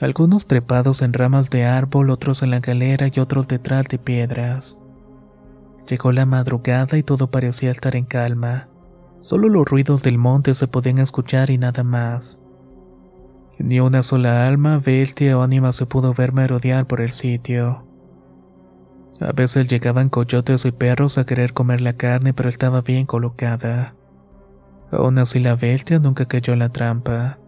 algunos 0.00 0.46
trepados 0.46 1.02
en 1.02 1.12
ramas 1.12 1.50
de 1.50 1.64
árbol, 1.64 2.10
otros 2.10 2.42
en 2.42 2.50
la 2.50 2.60
galera 2.60 3.08
y 3.12 3.20
otros 3.20 3.46
detrás 3.46 3.86
de 3.88 3.98
piedras. 3.98 4.76
Llegó 5.88 6.12
la 6.12 6.26
madrugada 6.26 6.98
y 6.98 7.02
todo 7.02 7.30
parecía 7.30 7.70
estar 7.70 7.94
en 7.94 8.04
calma. 8.04 8.68
Solo 9.20 9.48
los 9.48 9.64
ruidos 9.64 10.02
del 10.02 10.18
monte 10.18 10.54
se 10.54 10.66
podían 10.66 10.98
escuchar 10.98 11.50
y 11.50 11.58
nada 11.58 11.84
más. 11.84 12.40
Ni 13.58 13.80
una 13.80 14.02
sola 14.02 14.46
alma, 14.46 14.78
bestia 14.78 15.38
o 15.38 15.42
ánima 15.42 15.72
se 15.72 15.86
pudo 15.86 16.12
ver 16.12 16.32
merodear 16.32 16.86
por 16.86 17.00
el 17.00 17.12
sitio. 17.12 17.86
A 19.20 19.32
veces 19.32 19.68
llegaban 19.68 20.08
coyotes 20.08 20.64
y 20.64 20.72
perros 20.72 21.18
a 21.18 21.24
querer 21.24 21.52
comer 21.52 21.80
la 21.80 21.92
carne, 21.92 22.34
pero 22.34 22.48
estaba 22.48 22.80
bien 22.80 23.06
colocada. 23.06 23.94
Aún 24.90 25.18
así 25.18 25.38
la 25.38 25.54
bestia 25.54 25.98
nunca 25.98 26.26
cayó 26.26 26.52
en 26.52 26.58
la 26.60 26.70
trampa. 26.70 27.38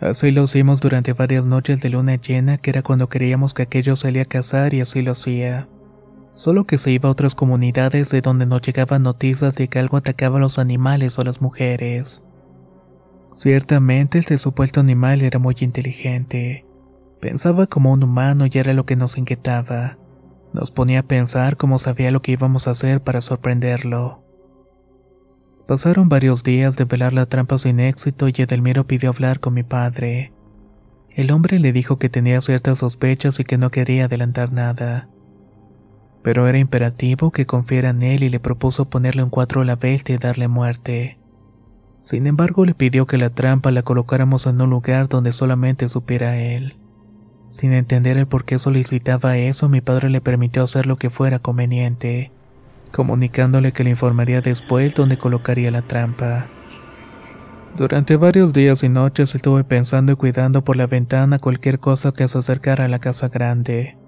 Así 0.00 0.30
lo 0.30 0.44
hicimos 0.44 0.80
durante 0.80 1.14
varias 1.14 1.46
noches 1.46 1.80
de 1.80 1.88
luna 1.88 2.16
llena, 2.16 2.58
que 2.58 2.70
era 2.70 2.82
cuando 2.82 3.08
creíamos 3.08 3.54
que 3.54 3.62
aquello 3.62 3.96
salía 3.96 4.22
a 4.22 4.26
cazar 4.26 4.74
y 4.74 4.82
así 4.82 5.00
lo 5.00 5.12
hacía. 5.12 5.68
Solo 6.34 6.64
que 6.64 6.78
se 6.78 6.90
iba 6.90 7.08
a 7.08 7.12
otras 7.12 7.34
comunidades 7.34 8.10
de 8.10 8.20
donde 8.20 8.44
nos 8.44 8.60
llegaban 8.60 9.04
noticias 9.04 9.54
de 9.54 9.68
que 9.68 9.78
algo 9.78 9.96
atacaba 9.96 10.36
a 10.36 10.40
los 10.40 10.58
animales 10.58 11.18
o 11.18 11.24
las 11.24 11.40
mujeres. 11.40 12.23
Ciertamente 13.36 14.18
este 14.18 14.38
supuesto 14.38 14.80
animal 14.80 15.22
era 15.22 15.38
muy 15.38 15.56
inteligente. 15.60 16.64
Pensaba 17.20 17.66
como 17.66 17.92
un 17.92 18.02
humano 18.02 18.46
y 18.46 18.58
era 18.58 18.74
lo 18.74 18.86
que 18.86 18.96
nos 18.96 19.18
inquietaba. 19.18 19.98
Nos 20.52 20.70
ponía 20.70 21.00
a 21.00 21.02
pensar 21.04 21.56
cómo 21.56 21.78
sabía 21.78 22.10
lo 22.10 22.22
que 22.22 22.32
íbamos 22.32 22.68
a 22.68 22.72
hacer 22.72 23.02
para 23.02 23.20
sorprenderlo. 23.20 24.22
Pasaron 25.66 26.08
varios 26.08 26.44
días 26.44 26.76
de 26.76 26.84
velar 26.84 27.12
la 27.12 27.26
trampa 27.26 27.58
sin 27.58 27.80
éxito 27.80 28.28
y 28.28 28.34
Edelmiro 28.36 28.86
pidió 28.86 29.10
hablar 29.10 29.40
con 29.40 29.54
mi 29.54 29.62
padre. 29.62 30.32
El 31.10 31.30
hombre 31.30 31.58
le 31.58 31.72
dijo 31.72 31.98
que 31.98 32.08
tenía 32.08 32.40
ciertas 32.40 32.78
sospechas 32.78 33.40
y 33.40 33.44
que 33.44 33.58
no 33.58 33.70
quería 33.70 34.04
adelantar 34.04 34.52
nada. 34.52 35.08
Pero 36.22 36.46
era 36.48 36.58
imperativo 36.58 37.30
que 37.30 37.46
confiara 37.46 37.90
en 37.90 38.02
él 38.02 38.22
y 38.22 38.28
le 38.28 38.40
propuso 38.40 38.88
ponerle 38.88 39.22
un 39.22 39.30
cuatro 39.30 39.62
a 39.62 39.64
la 39.64 39.76
bestia 39.76 40.14
y 40.14 40.18
darle 40.18 40.48
muerte. 40.48 41.18
Sin 42.04 42.26
embargo, 42.26 42.64
le 42.64 42.74
pidió 42.74 43.06
que 43.06 43.18
la 43.18 43.30
trampa 43.30 43.70
la 43.72 43.82
colocáramos 43.82 44.46
en 44.46 44.60
un 44.60 44.70
lugar 44.70 45.08
donde 45.08 45.32
solamente 45.32 45.88
supiera 45.88 46.36
él. 46.36 46.76
Sin 47.50 47.72
entender 47.72 48.16
el 48.16 48.26
por 48.26 48.44
qué 48.44 48.58
solicitaba 48.58 49.36
eso, 49.36 49.68
mi 49.68 49.80
padre 49.80 50.10
le 50.10 50.20
permitió 50.20 50.62
hacer 50.62 50.86
lo 50.86 50.96
que 50.96 51.10
fuera 51.10 51.38
conveniente 51.38 52.30
comunicándole 52.94 53.72
que 53.72 53.82
le 53.82 53.90
informaría 53.90 54.40
después 54.40 54.94
dónde 54.94 55.18
colocaría 55.18 55.70
la 55.72 55.82
trampa. 55.82 56.46
Durante 57.76 58.16
varios 58.16 58.52
días 58.52 58.84
y 58.84 58.88
noches 58.88 59.34
estuve 59.34 59.64
pensando 59.64 60.12
y 60.12 60.16
cuidando 60.16 60.62
por 60.62 60.76
la 60.76 60.86
ventana 60.86 61.40
cualquier 61.40 61.80
cosa 61.80 62.12
que 62.12 62.28
se 62.28 62.38
acercara 62.38 62.84
a 62.84 62.88
la 62.88 63.00
casa 63.00 63.28
grande. 63.28 63.98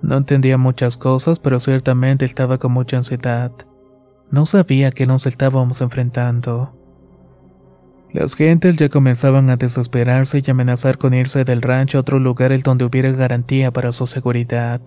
No 0.00 0.16
entendía 0.16 0.56
muchas 0.56 0.96
cosas, 0.96 1.38
pero 1.38 1.60
ciertamente 1.60 2.24
estaba 2.24 2.56
con 2.56 2.72
mucha 2.72 2.96
ansiedad. 2.96 3.52
No 4.30 4.46
sabía 4.46 4.92
que 4.92 5.06
nos 5.06 5.26
estábamos 5.26 5.82
enfrentando. 5.82 6.74
Las 8.12 8.34
gentes 8.34 8.76
ya 8.76 8.88
comenzaban 8.88 9.50
a 9.50 9.56
desesperarse 9.56 10.42
y 10.44 10.50
amenazar 10.50 10.96
con 10.96 11.12
irse 11.12 11.44
del 11.44 11.62
rancho 11.62 11.98
a 11.98 12.00
otro 12.00 12.18
lugar 12.18 12.52
el 12.52 12.62
donde 12.62 12.84
hubiera 12.84 13.10
garantía 13.12 13.72
para 13.72 13.92
su 13.92 14.06
seguridad. 14.06 14.80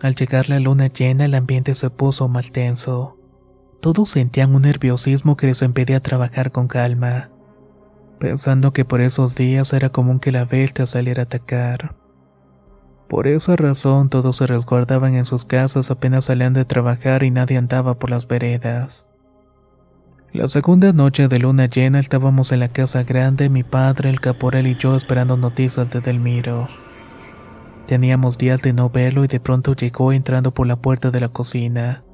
Al 0.00 0.14
llegar 0.14 0.48
la 0.48 0.60
luna 0.60 0.88
llena 0.88 1.24
el 1.24 1.34
ambiente 1.34 1.74
se 1.74 1.88
puso 1.88 2.28
más 2.28 2.52
tenso. 2.52 3.16
Todos 3.80 4.10
sentían 4.10 4.54
un 4.54 4.62
nerviosismo 4.62 5.36
que 5.36 5.46
les 5.46 5.62
impedía 5.62 6.00
trabajar 6.00 6.52
con 6.52 6.68
calma, 6.68 7.30
pensando 8.18 8.72
que 8.72 8.84
por 8.84 9.00
esos 9.00 9.34
días 9.34 9.72
era 9.72 9.90
común 9.90 10.20
que 10.20 10.32
la 10.32 10.44
bestia 10.44 10.86
saliera 10.86 11.22
a 11.22 11.24
atacar. 11.24 11.94
Por 13.08 13.28
esa 13.28 13.54
razón 13.56 14.10
todos 14.10 14.38
se 14.38 14.46
resguardaban 14.46 15.14
en 15.14 15.24
sus 15.24 15.44
casas 15.44 15.90
apenas 15.90 16.24
salían 16.24 16.52
de 16.52 16.64
trabajar 16.64 17.22
y 17.22 17.30
nadie 17.30 17.56
andaba 17.56 17.98
por 17.98 18.10
las 18.10 18.26
veredas. 18.26 19.05
La 20.36 20.50
segunda 20.50 20.92
noche 20.92 21.28
de 21.28 21.38
luna 21.38 21.64
llena 21.64 21.98
estábamos 21.98 22.52
en 22.52 22.60
la 22.60 22.68
casa 22.68 23.04
grande, 23.04 23.48
mi 23.48 23.62
padre, 23.62 24.10
el 24.10 24.20
caporal 24.20 24.66
y 24.66 24.76
yo 24.76 24.94
esperando 24.94 25.38
noticias 25.38 25.90
de 25.90 26.02
Delmiro. 26.02 26.68
Teníamos 27.88 28.36
días 28.36 28.60
de 28.60 28.74
no 28.74 28.90
verlo 28.90 29.24
y 29.24 29.28
de 29.28 29.40
pronto 29.40 29.74
llegó 29.74 30.12
entrando 30.12 30.52
por 30.52 30.66
la 30.66 30.76
puerta 30.76 31.10
de 31.10 31.20
la 31.20 31.30
cocina. 31.30 32.04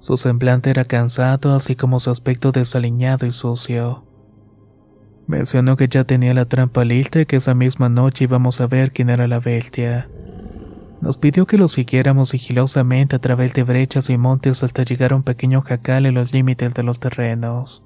Su 0.00 0.16
semblante 0.16 0.70
era 0.70 0.84
cansado, 0.84 1.54
así 1.54 1.76
como 1.76 2.00
su 2.00 2.10
aspecto 2.10 2.50
desaliñado 2.50 3.24
y 3.24 3.30
sucio. 3.30 4.04
Mencionó 5.28 5.76
que 5.76 5.86
ya 5.86 6.02
tenía 6.02 6.34
la 6.34 6.46
trampa 6.46 6.84
lista 6.84 7.20
y 7.20 7.26
que 7.26 7.36
esa 7.36 7.54
misma 7.54 7.88
noche 7.88 8.24
íbamos 8.24 8.60
a 8.60 8.66
ver 8.66 8.90
quién 8.90 9.10
era 9.10 9.28
la 9.28 9.38
bestia. 9.38 10.08
Nos 11.00 11.18
pidió 11.18 11.46
que 11.46 11.58
lo 11.58 11.68
siguiéramos 11.68 12.30
sigilosamente 12.30 13.16
a 13.16 13.18
través 13.18 13.52
de 13.54 13.62
brechas 13.62 14.08
y 14.08 14.16
montes 14.16 14.62
hasta 14.62 14.82
llegar 14.82 15.12
a 15.12 15.16
un 15.16 15.22
pequeño 15.22 15.62
jacal 15.62 16.06
en 16.06 16.14
los 16.14 16.32
límites 16.32 16.72
de 16.72 16.82
los 16.82 17.00
terrenos. 17.00 17.82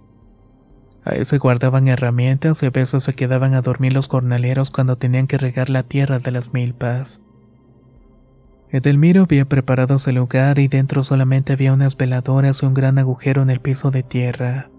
Ahí 1.05 1.25
se 1.25 1.38
guardaban 1.38 1.88
herramientas 1.88 2.62
y 2.62 2.66
a 2.66 2.70
veces 2.70 3.03
se 3.03 3.14
quedaban 3.14 3.55
a 3.55 3.62
dormir 3.62 3.92
los 3.92 4.07
jornaleros 4.07 4.70
cuando 4.70 4.96
tenían 4.96 5.27
que 5.27 5.38
regar 5.38 5.70
la 5.70 5.83
tierra 5.83 6.18
de 6.18 6.31
las 6.31 6.53
milpas. 6.53 7.20
Edelmiro 8.70 9.23
había 9.23 9.46
preparado 9.46 9.96
ese 9.96 10.12
lugar 10.12 10.61
y 10.61 10.68
dentro 10.68 11.03
solamente 11.03 11.55
había 11.55 11.73
unas 11.73 11.96
veladoras 11.96 12.62
y 12.62 12.66
un 12.66 12.75
gran 12.75 12.99
agujero 12.99 13.42
en 13.42 13.51
el 13.51 13.61
piso 13.61 13.90
de 13.90 14.05
tierra. 14.05 14.70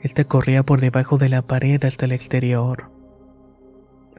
Este 0.00 0.24
corría 0.26 0.62
por 0.62 0.80
debajo 0.80 1.18
de 1.18 1.28
la 1.28 1.42
pared 1.42 1.82
hasta 1.84 2.04
el 2.04 2.12
exterior. 2.12 2.90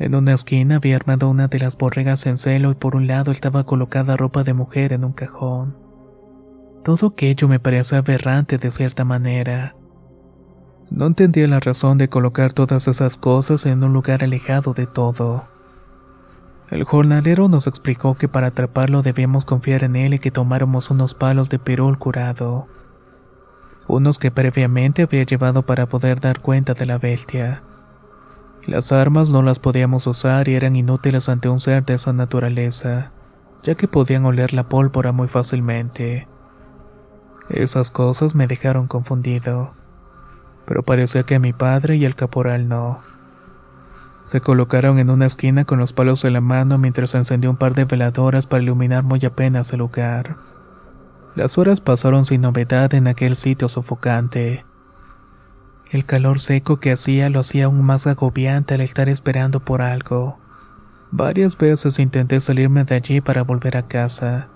En 0.04 0.16
una 0.16 0.34
esquina 0.34 0.76
había 0.76 0.98
armado 0.98 1.30
una 1.30 1.48
de 1.48 1.60
las 1.60 1.78
borregas 1.78 2.26
en 2.26 2.38
celo 2.38 2.72
y 2.72 2.76
por 2.76 2.98
un 2.98 3.08
lado 3.08 3.32
estaba 3.32 3.64
colocada 3.64 4.18
ropa 4.18 4.44
de 4.44 4.54
mujer 4.54 4.92
en 4.92 5.06
un 5.06 5.14
cajón. 5.14 5.78
Todo 6.84 7.08
aquello 7.08 7.48
me 7.48 7.62
pareció 7.62 7.98
aberrante 7.98 8.58
de 8.58 8.70
cierta 8.70 9.06
manera. 9.06 9.78
No 10.92 11.06
entendía 11.06 11.48
la 11.48 11.62
razón 11.62 11.98
de 11.98 12.10
colocar 12.10 12.52
todas 12.52 12.90
esas 12.90 13.16
cosas 13.16 13.66
en 13.66 13.82
un 13.82 13.94
lugar 13.94 14.26
alejado 14.26 14.74
de 14.74 14.88
todo. 14.88 15.48
El 16.70 16.84
jornalero 16.84 17.48
nos 17.48 17.66
explicó 17.66 18.16
que 18.16 18.28
para 18.28 18.48
atraparlo 18.48 19.04
debíamos 19.04 19.46
confiar 19.46 19.86
en 19.86 19.96
él 19.96 20.16
y 20.16 20.20
que 20.20 20.32
tomáramos 20.32 20.92
unos 20.92 21.14
palos 21.14 21.50
de 21.50 21.60
perol 21.60 21.98
curado. 21.98 22.68
Unos 23.88 24.20
que 24.20 24.32
previamente 24.32 25.04
había 25.04 25.24
llevado 25.24 25.66
para 25.66 25.88
poder 25.88 26.20
dar 26.20 26.42
cuenta 26.42 26.74
de 26.74 26.88
la 26.88 26.98
bestia. 26.98 27.64
Las 28.66 28.92
armas 28.92 29.30
no 29.30 29.44
las 29.44 29.60
podíamos 29.60 30.08
usar 30.08 30.48
y 30.48 30.56
eran 30.56 30.76
inútiles 30.76 31.30
ante 31.30 31.50
un 31.50 31.60
ser 31.60 31.86
de 31.86 31.96
esa 31.96 32.14
naturaleza, 32.14 33.12
ya 33.62 33.76
que 33.76 33.88
podían 33.88 34.26
oler 34.26 34.54
la 34.54 34.70
pólvora 34.70 35.12
muy 35.12 35.28
fácilmente. 35.28 36.28
Esas 37.50 37.92
cosas 37.92 38.36
me 38.36 38.48
dejaron 38.48 38.88
confundido 38.88 39.74
pero 40.66 40.84
parecía 40.84 41.24
que 41.24 41.40
mi 41.40 41.54
padre 41.54 41.98
y 41.98 42.06
el 42.06 42.16
caporal 42.16 42.68
no. 42.68 43.02
Se 44.26 44.40
colocaron 44.40 45.00
en 45.00 45.10
una 45.10 45.26
esquina 45.26 45.66
con 45.66 45.80
los 45.80 45.92
palos 45.92 46.24
en 46.24 46.34
la 46.34 46.42
mano 46.42 46.78
mientras 46.78 47.14
encendió 47.16 47.50
un 47.50 47.58
par 47.58 47.76
de 47.76 47.86
veladoras 47.86 48.48
para 48.48 48.64
iluminar 48.64 49.04
muy 49.04 49.24
apenas 49.26 49.74
el 49.74 49.80
lugar. 49.80 50.38
Las 51.36 51.58
horas 51.58 51.82
pasaron 51.82 52.26
sin 52.26 52.42
novedad 52.42 52.94
en 52.94 53.08
aquel 53.08 53.36
sitio 53.36 53.68
sofocante. 53.68 54.66
El 55.94 56.06
calor 56.06 56.40
seco 56.40 56.80
que 56.80 56.92
hacía 56.92 57.30
lo 57.30 57.40
hacía 57.40 57.66
aún 57.66 57.84
más 57.84 58.08
agobiante 58.08 58.74
al 58.74 58.82
estar 58.82 59.10
esperando 59.10 59.60
por 59.60 59.84
algo. 59.84 60.40
Varias 61.12 61.56
veces 61.56 62.00
intenté 62.00 62.42
salirme 62.42 62.84
de 62.84 62.96
allí 62.96 63.22
para 63.22 63.44
volver 63.44 63.78
a 63.78 63.88
casa, 63.88 64.48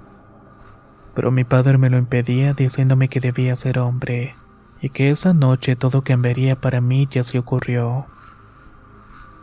pero 1.13 1.29
mi 1.29 1.43
padre 1.43 1.77
me 1.77 1.91
lo 1.91 1.99
impedía 1.99 2.55
diciéndome 2.55 3.07
que 3.07 3.19
debía 3.19 3.55
ser 3.55 3.77
hombre, 3.77 4.35
y 4.81 4.89
que 4.89 5.11
esa 5.11 5.35
noche 5.35 5.75
todo 5.75 6.03
cambiaría 6.03 6.59
para 6.59 6.81
mí 6.81 7.07
y 7.13 7.19
así 7.19 7.37
ocurrió. 7.37 8.07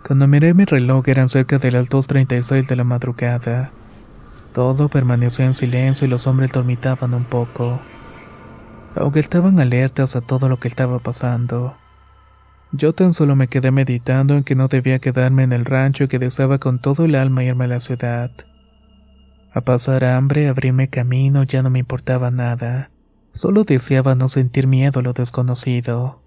Cuando 0.05 0.27
miré 0.27 0.53
mi 0.53 0.65
reloj 0.65 1.07
eran 1.07 1.29
cerca 1.29 1.59
de 1.59 1.71
las 1.71 1.89
2.36 1.91 2.67
de 2.67 2.75
la 2.75 2.83
madrugada. 2.83 3.71
Todo 4.53 4.89
permaneció 4.89 5.45
en 5.45 5.55
silencio 5.55 6.09
y 6.09 6.11
los 6.11 6.27
hombres 6.27 6.51
dormitaban 6.51 7.15
un 7.15 7.23
poco, 7.23 7.79
aunque 8.97 9.21
estaban 9.21 9.61
alertas 9.61 10.17
a 10.17 10.23
todo 10.23 10.49
lo 10.49 10.59
que 10.59 10.67
estaba 10.67 10.99
pasando. 10.99 11.77
Yo 12.77 12.93
tan 12.93 13.15
solo 13.15 13.37
me 13.37 13.47
quedé 13.47 13.71
meditando 13.71 14.37
en 14.37 14.43
que 14.43 14.57
no 14.57 14.67
debía 14.67 14.99
quedarme 14.99 15.45
en 15.45 15.53
el 15.53 15.65
rancho 15.65 16.05
y 16.05 16.09
que 16.09 16.19
deseaba 16.19 16.59
con 16.59 16.81
todo 16.81 17.05
el 17.05 17.15
alma 17.15 17.45
irme 17.45 17.67
a 17.67 17.69
la 17.69 17.79
ciudad. 17.79 18.33
A 19.53 19.61
pasar 19.61 20.03
hambre, 20.03 20.49
abrirme 20.49 20.89
camino, 20.89 21.45
ya 21.45 21.63
no 21.63 21.71
me 21.71 21.79
importaba 21.79 22.33
nada. 22.33 22.91
Solo 23.33 23.63
deseaba 23.63 24.17
no 24.17 24.29
sentir 24.29 24.67
miedo 24.67 24.99
a 24.99 25.03
lo 25.05 25.13
desconocido. 25.13 26.21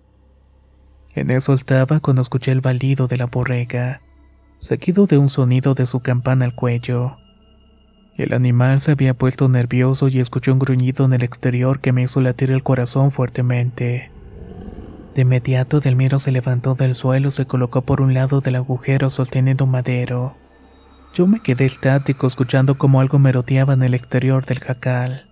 En 1.14 1.32
eso 1.32 1.54
estaba 1.54 2.00
cuando 2.00 2.22
escuché 2.22 2.54
el 2.54 2.62
balido 2.62 3.08
de 3.08 3.18
la 3.18 3.26
borrega, 3.26 4.00
seguido 4.62 5.06
de 5.06 5.18
un 5.18 5.28
sonido 5.28 5.74
de 5.74 5.86
su 5.86 6.00
campana 6.00 6.46
al 6.46 6.56
cuello. 6.56 7.18
El 8.16 8.32
animal 8.32 8.80
se 8.80 8.92
había 8.92 9.16
puesto 9.16 9.50
nervioso 9.50 10.08
y 10.08 10.22
escuché 10.22 10.52
un 10.52 10.60
gruñido 10.60 11.04
en 11.04 11.12
el 11.12 11.24
exterior 11.24 11.82
que 11.82 11.92
me 11.92 12.04
hizo 12.04 12.22
latir 12.22 12.52
el 12.52 12.64
corazón 12.64 13.12
fuertemente. 13.12 14.12
De 15.18 15.24
inmediato 15.24 15.80
Delmiro 15.80 16.20
se 16.20 16.32
levantó 16.32 16.76
del 16.76 16.94
suelo 16.94 17.30
y 17.30 17.32
se 17.32 17.48
colocó 17.48 17.82
por 17.82 18.02
un 18.02 18.14
lado 18.14 18.40
del 18.40 18.56
agujero 18.56 19.10
sosteniendo 19.10 19.66
un 19.66 19.72
madero. 19.72 20.36
Yo 21.16 21.26
me 21.26 21.40
quedé 21.40 21.66
estático 21.66 22.28
escuchando 22.28 22.78
como 22.78 23.00
algo 23.00 23.18
merodeaba 23.18 23.74
en 23.74 23.82
el 23.82 23.96
exterior 23.96 24.46
del 24.46 24.60
jacal. 24.60 25.26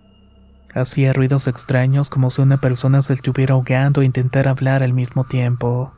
Hacía 0.74 1.12
ruidos 1.12 1.46
extraños 1.46 2.10
como 2.10 2.32
si 2.32 2.42
una 2.42 2.60
persona 2.60 3.00
se 3.00 3.14
estuviera 3.14 3.54
ahogando 3.54 4.02
e 4.02 4.06
intentara 4.06 4.50
hablar 4.50 4.82
al 4.82 4.92
mismo 4.92 5.22
tiempo. 5.22 5.92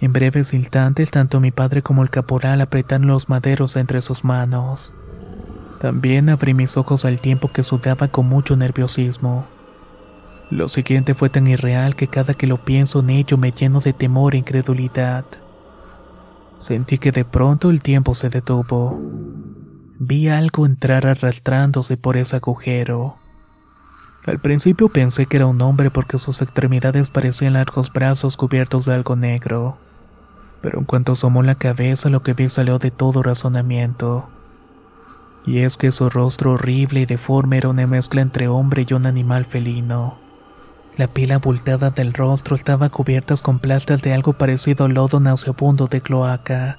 En 0.00 0.12
breves 0.12 0.52
instantes 0.52 1.12
tanto 1.12 1.38
mi 1.38 1.52
padre 1.52 1.82
como 1.82 2.02
el 2.02 2.10
caporal 2.10 2.60
apretaron 2.60 3.06
los 3.06 3.28
maderos 3.28 3.76
entre 3.76 4.02
sus 4.02 4.24
manos. 4.24 4.92
También 5.80 6.28
abrí 6.28 6.54
mis 6.54 6.76
ojos 6.76 7.04
al 7.04 7.20
tiempo 7.20 7.52
que 7.52 7.62
sudaba 7.62 8.08
con 8.08 8.26
mucho 8.26 8.56
nerviosismo. 8.56 9.46
Lo 10.50 10.68
siguiente 10.68 11.14
fue 11.14 11.30
tan 11.30 11.46
irreal 11.46 11.94
que 11.94 12.08
cada 12.08 12.34
que 12.34 12.48
lo 12.48 12.64
pienso 12.64 13.00
en 13.00 13.10
ello 13.10 13.38
me 13.38 13.52
lleno 13.52 13.80
de 13.80 13.92
temor 13.92 14.34
e 14.34 14.38
incredulidad. 14.38 15.24
Sentí 16.58 16.98
que 16.98 17.12
de 17.12 17.24
pronto 17.24 17.70
el 17.70 17.82
tiempo 17.82 18.14
se 18.14 18.30
detuvo. 18.30 19.00
Vi 20.00 20.28
algo 20.28 20.66
entrar 20.66 21.06
arrastrándose 21.06 21.96
por 21.96 22.16
ese 22.16 22.36
agujero. 22.36 23.14
Al 24.26 24.40
principio 24.40 24.88
pensé 24.88 25.26
que 25.26 25.36
era 25.36 25.46
un 25.46 25.62
hombre 25.62 25.90
porque 25.90 26.18
sus 26.18 26.42
extremidades 26.42 27.10
parecían 27.10 27.52
largos 27.52 27.92
brazos 27.92 28.36
cubiertos 28.36 28.86
de 28.86 28.94
algo 28.94 29.14
negro. 29.14 29.78
Pero 30.62 30.80
en 30.80 30.84
cuanto 30.84 31.12
asomó 31.12 31.44
la 31.44 31.54
cabeza 31.54 32.10
lo 32.10 32.24
que 32.24 32.34
vi 32.34 32.48
salió 32.48 32.80
de 32.80 32.90
todo 32.90 33.22
razonamiento. 33.22 34.28
Y 35.46 35.58
es 35.60 35.76
que 35.76 35.92
su 35.92 36.10
rostro 36.10 36.52
horrible 36.52 37.02
y 37.02 37.06
deforme 37.06 37.58
era 37.58 37.68
una 37.68 37.86
mezcla 37.86 38.20
entre 38.20 38.48
hombre 38.48 38.84
y 38.86 38.92
un 38.94 39.06
animal 39.06 39.46
felino. 39.46 40.29
La 41.00 41.08
piel 41.08 41.32
abultada 41.32 41.88
del 41.88 42.12
rostro 42.12 42.54
estaba 42.54 42.90
cubierta 42.90 43.34
con 43.38 43.58
plastas 43.58 44.02
de 44.02 44.12
algo 44.12 44.34
parecido 44.34 44.84
al 44.84 44.92
lodo 44.92 45.18
nauseabundo 45.18 45.86
de 45.86 46.02
cloaca. 46.02 46.78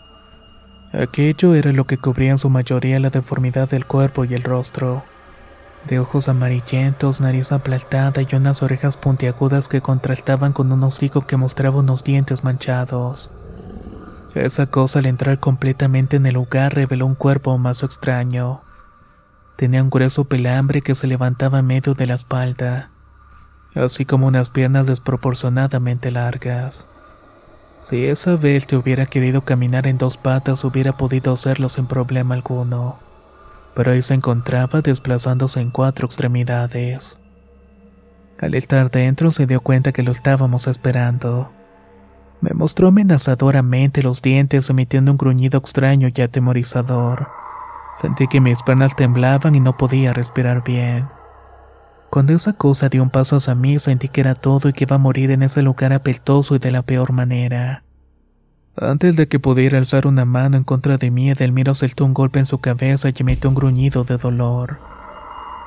Aquello 0.94 1.56
era 1.56 1.72
lo 1.72 1.88
que 1.88 1.98
cubría 1.98 2.30
en 2.30 2.38
su 2.38 2.48
mayoría 2.48 3.00
la 3.00 3.10
deformidad 3.10 3.68
del 3.68 3.88
cuerpo 3.88 4.24
y 4.24 4.36
el 4.36 4.44
rostro. 4.44 5.04
De 5.90 5.98
ojos 5.98 6.30
amarillentos, 6.30 7.20
nariz 7.20 7.52
aplastada 7.52 8.22
y 8.22 8.36
unas 8.36 8.62
orejas 8.62 8.96
puntiagudas 8.96 9.68
que 9.68 9.82
contrastaban 9.82 10.54
con 10.54 10.72
un 10.72 10.84
hocico 10.84 11.26
que 11.26 11.38
mostraba 11.38 11.80
unos 11.80 12.04
dientes 12.04 12.44
manchados. 12.44 13.32
Esa 14.36 14.68
cosa 14.68 15.00
al 15.00 15.08
entrar 15.08 15.40
completamente 15.40 16.18
en 16.18 16.28
el 16.28 16.36
lugar 16.36 16.76
reveló 16.76 17.08
un 17.08 17.16
cuerpo 17.16 17.58
más 17.58 17.82
extraño. 17.82 18.62
Tenía 19.58 19.82
un 19.82 19.90
grueso 19.90 20.26
pelambre 20.26 20.84
que 20.84 20.94
se 20.94 21.08
levantaba 21.08 21.64
medio 21.64 21.96
de 21.96 22.06
la 22.06 22.14
espalda, 22.14 22.92
así 23.80 24.06
como 24.06 24.28
unas 24.28 24.50
piernas 24.50 24.88
desproporcionadamente 24.88 26.12
largas. 26.12 26.88
Si 27.90 28.06
esa 28.06 28.36
bestia 28.36 28.78
hubiera 28.78 29.06
querido 29.06 29.42
caminar 29.42 29.88
en 29.88 29.98
dos 29.98 30.18
patas 30.18 30.64
hubiera 30.64 30.98
podido 30.98 31.34
hacerlo 31.34 31.70
sin 31.70 31.88
problema 31.88 32.36
alguno, 32.36 33.00
pero 33.76 33.92
ahí 33.92 34.02
se 34.02 34.14
encontraba 34.14 34.82
desplazándose 34.82 35.62
en 35.62 35.72
cuatro 35.72 36.06
extremidades. 36.06 37.20
Al 38.40 38.56
estar 38.56 38.90
dentro 38.92 39.32
se 39.32 39.46
dio 39.46 39.62
cuenta 39.62 39.92
que 39.92 40.04
lo 40.04 40.12
estábamos 40.12 40.68
esperando. 40.68 41.52
Me 42.42 42.52
mostró 42.56 42.88
amenazadoramente 42.88 44.02
los 44.02 44.22
dientes 44.22 44.70
emitiendo 44.70 45.12
un 45.12 45.18
gruñido 45.18 45.60
extraño 45.60 46.10
y 46.14 46.22
atemorizador. 46.22 47.30
Sentí 48.02 48.28
que 48.28 48.42
mis 48.42 48.64
piernas 48.64 48.96
temblaban 48.96 49.54
y 49.54 49.60
no 49.60 49.78
podía 49.78 50.12
respirar 50.14 50.64
bien. 50.64 51.08
Cuando 52.12 52.34
esa 52.34 52.52
cosa 52.52 52.90
dio 52.90 53.02
un 53.04 53.10
paso 53.10 53.38
hacia 53.38 53.56
mí 53.56 53.80
sentí 53.80 54.10
que 54.10 54.20
era 54.20 54.36
todo 54.36 54.68
y 54.68 54.74
que 54.74 54.84
iba 54.84 54.98
a 54.98 55.00
morir 55.00 55.32
en 55.32 55.44
ese 55.44 55.62
lugar 55.62 55.94
apestoso 55.94 56.58
y 56.58 56.60
de 56.60 56.70
la 56.70 56.82
peor 56.82 57.14
manera. 57.14 57.86
Antes 58.76 59.16
de 59.16 59.30
que 59.30 59.40
pudiera 59.40 59.78
alzar 59.78 60.06
una 60.06 60.26
mano 60.26 60.58
en 60.58 60.66
contra 60.66 60.98
de 60.98 61.10
mí, 61.10 61.32
Edelmiro 61.32 61.74
soltó 61.74 62.04
un 62.04 62.14
golpe 62.14 62.40
en 62.40 62.46
su 62.46 62.60
cabeza 62.60 63.08
y 63.08 63.14
emitió 63.18 63.50
un 63.50 63.56
gruñido 63.56 64.04
de 64.04 64.18
dolor. 64.18 64.80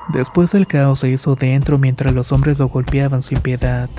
Después 0.09 0.53
el 0.53 0.67
caos 0.67 0.99
se 0.99 1.09
hizo 1.09 1.33
dentro 1.35 1.79
mientras 1.79 2.13
los 2.13 2.31
hombres 2.31 2.59
lo 2.59 2.67
golpeaban 2.67 3.23
sin 3.23 3.39
piedad. 3.39 3.89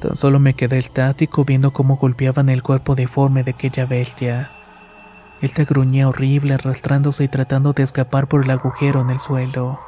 Tan 0.00 0.14
solo 0.14 0.38
me 0.38 0.54
quedé 0.54 0.78
estático 0.78 1.44
viendo 1.44 1.72
cómo 1.72 1.96
golpeaban 1.96 2.50
el 2.50 2.62
cuerpo 2.62 2.94
deforme 2.94 3.42
de 3.42 3.50
aquella 3.50 3.84
bestia. 3.84 4.48
Esta 5.40 5.64
gruñía 5.64 6.08
horrible 6.08 6.54
arrastrándose 6.54 7.24
y 7.24 7.28
tratando 7.28 7.72
de 7.72 7.82
escapar 7.82 8.28
por 8.28 8.44
el 8.44 8.50
agujero 8.50 9.00
en 9.00 9.10
el 9.10 9.18
suelo. 9.18 9.80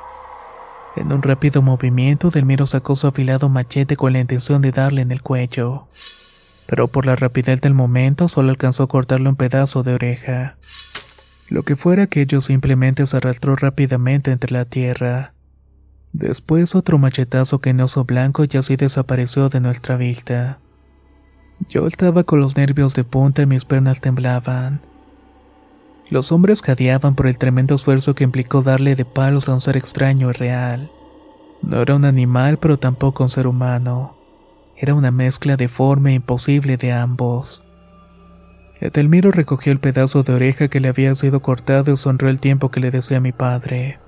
En 0.96 1.12
un 1.12 1.22
rápido 1.22 1.60
movimiento, 1.60 2.30
Delmiro 2.30 2.66
sacó 2.66 2.96
su 2.96 3.06
afilado 3.06 3.50
machete 3.50 3.96
con 3.96 4.14
la 4.14 4.20
intención 4.20 4.62
de 4.62 4.72
darle 4.72 5.02
en 5.02 5.12
el 5.12 5.22
cuello. 5.22 5.88
Pero 6.66 6.88
por 6.88 7.04
la 7.04 7.16
rapidez 7.16 7.60
del 7.60 7.74
momento 7.74 8.28
solo 8.28 8.50
alcanzó 8.50 8.84
a 8.84 8.88
cortarle 8.88 9.28
un 9.28 9.36
pedazo 9.36 9.82
de 9.82 9.94
oreja. 9.94 10.56
Lo 11.48 11.62
que 11.62 11.76
fuera 11.76 12.04
aquello 12.04 12.40
simplemente 12.40 13.06
se 13.06 13.18
arrastró 13.18 13.56
rápidamente 13.56 14.32
entre 14.32 14.52
la 14.52 14.64
tierra. 14.64 15.34
Después 16.12 16.74
otro 16.74 16.98
machetazo 16.98 17.60
que 17.60 17.70
oso 17.82 18.04
blanco 18.04 18.44
y 18.50 18.56
así 18.56 18.76
desapareció 18.76 19.50
de 19.50 19.60
nuestra 19.60 19.96
vista. 19.96 20.58
Yo 21.68 21.86
estaba 21.86 22.24
con 22.24 22.40
los 22.40 22.56
nervios 22.56 22.94
de 22.94 23.04
punta 23.04 23.42
y 23.42 23.46
mis 23.46 23.66
piernas 23.66 24.00
temblaban. 24.00 24.80
Los 26.08 26.30
hombres 26.30 26.62
jadeaban 26.62 27.16
por 27.16 27.26
el 27.26 27.36
tremendo 27.36 27.74
esfuerzo 27.74 28.14
que 28.14 28.24
implicó 28.24 28.62
darle 28.62 28.94
de 28.94 29.04
palos 29.04 29.48
a 29.48 29.54
un 29.54 29.60
ser 29.60 29.76
extraño 29.76 30.30
y 30.30 30.32
real. 30.32 30.90
No 31.62 31.82
era 31.82 31.96
un 31.96 32.04
animal, 32.04 32.58
pero 32.58 32.78
tampoco 32.78 33.24
un 33.24 33.30
ser 33.30 33.48
humano. 33.48 34.16
Era 34.76 34.94
una 34.94 35.10
mezcla 35.10 35.56
deforme 35.56 36.12
e 36.12 36.14
imposible 36.14 36.76
de 36.76 36.92
ambos. 36.92 37.64
Edelmiro 38.78 39.32
recogió 39.32 39.72
el 39.72 39.80
pedazo 39.80 40.22
de 40.22 40.34
oreja 40.34 40.68
que 40.68 40.80
le 40.80 40.88
había 40.88 41.14
sido 41.14 41.40
cortado 41.40 41.92
y 41.92 41.96
sonrió 41.96 42.28
el 42.28 42.40
tiempo 42.40 42.70
que 42.70 42.80
le 42.80 42.90
decía 42.90 43.16
a 43.16 43.20
mi 43.20 43.32
padre. 43.32 43.98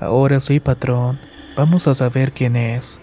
Ahora 0.00 0.40
sí, 0.40 0.60
patrón, 0.60 1.18
vamos 1.56 1.86
a 1.86 1.94
saber 1.94 2.32
quién 2.32 2.56
es. 2.56 2.98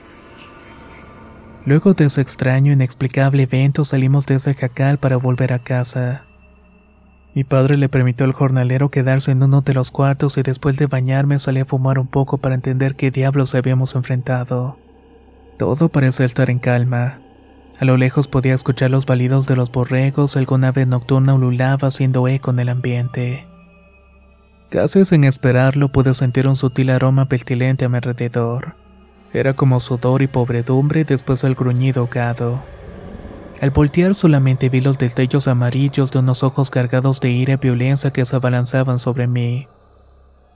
Luego 1.65 1.93
de 1.93 2.05
ese 2.05 2.21
extraño 2.21 2.71
e 2.71 2.75
inexplicable 2.75 3.43
evento 3.43 3.85
salimos 3.85 4.25
de 4.25 4.35
ese 4.35 4.53
jacal 4.53 4.99
para 4.99 5.15
volver 5.15 5.53
a 5.53 5.59
casa. 5.59 6.25
Mi 7.35 7.43
padre 7.43 7.77
le 7.77 7.89
permitió 7.89 8.25
al 8.25 8.33
jornalero 8.33 8.89
quedarse 8.89 9.31
en 9.31 9.41
uno 9.41 9.61
de 9.61 9.73
los 9.73 9.89
cuartos 9.89 10.37
y 10.37 10.43
después 10.43 10.77
de 10.77 10.85
bañarme 10.85 11.39
salí 11.39 11.61
a 11.61 11.65
fumar 11.65 11.97
un 11.97 12.07
poco 12.07 12.37
para 12.37 12.53
entender 12.53 12.95
qué 12.95 13.09
diablos 13.09 13.55
habíamos 13.55 13.95
enfrentado. 13.95 14.77
Todo 15.57 15.89
parecía 15.89 16.27
estar 16.27 16.51
en 16.51 16.59
calma. 16.59 17.21
A 17.79 17.85
lo 17.85 17.97
lejos 17.97 18.27
podía 18.27 18.53
escuchar 18.53 18.91
los 18.91 19.07
balidos 19.07 19.47
de 19.47 19.55
los 19.55 19.71
borregos, 19.71 20.37
alguna 20.37 20.67
ave 20.69 20.85
nocturna 20.85 21.33
ululaba 21.33 21.87
haciendo 21.87 22.27
eco 22.27 22.51
en 22.51 22.59
el 22.59 22.69
ambiente. 22.69 23.47
Casi 24.69 25.03
sin 25.05 25.23
esperarlo 25.23 25.89
pude 25.89 26.13
sentir 26.13 26.47
un 26.47 26.55
sutil 26.55 26.91
aroma 26.91 27.27
pestilente 27.29 27.85
a 27.85 27.89
mi 27.89 27.97
alrededor. 27.97 28.75
Era 29.33 29.55
como 29.55 29.79
sudor 29.79 30.21
y 30.21 30.27
pobredumbre 30.27 31.03
después 31.03 31.41
del 31.41 31.55
gruñido 31.55 32.01
ahogado. 32.01 32.63
Al 33.63 33.71
voltear 33.71 34.13
solamente 34.13 34.67
vi 34.67 34.81
los 34.81 34.97
destellos 34.97 35.47
amarillos 35.47 36.11
de 36.11 36.19
unos 36.19 36.43
ojos 36.43 36.69
cargados 36.69 37.21
de 37.21 37.29
ira 37.29 37.53
y 37.53 37.55
violencia 37.55 38.11
que 38.11 38.25
se 38.25 38.35
abalanzaban 38.35 38.99
sobre 38.99 39.25
mí. 39.25 39.69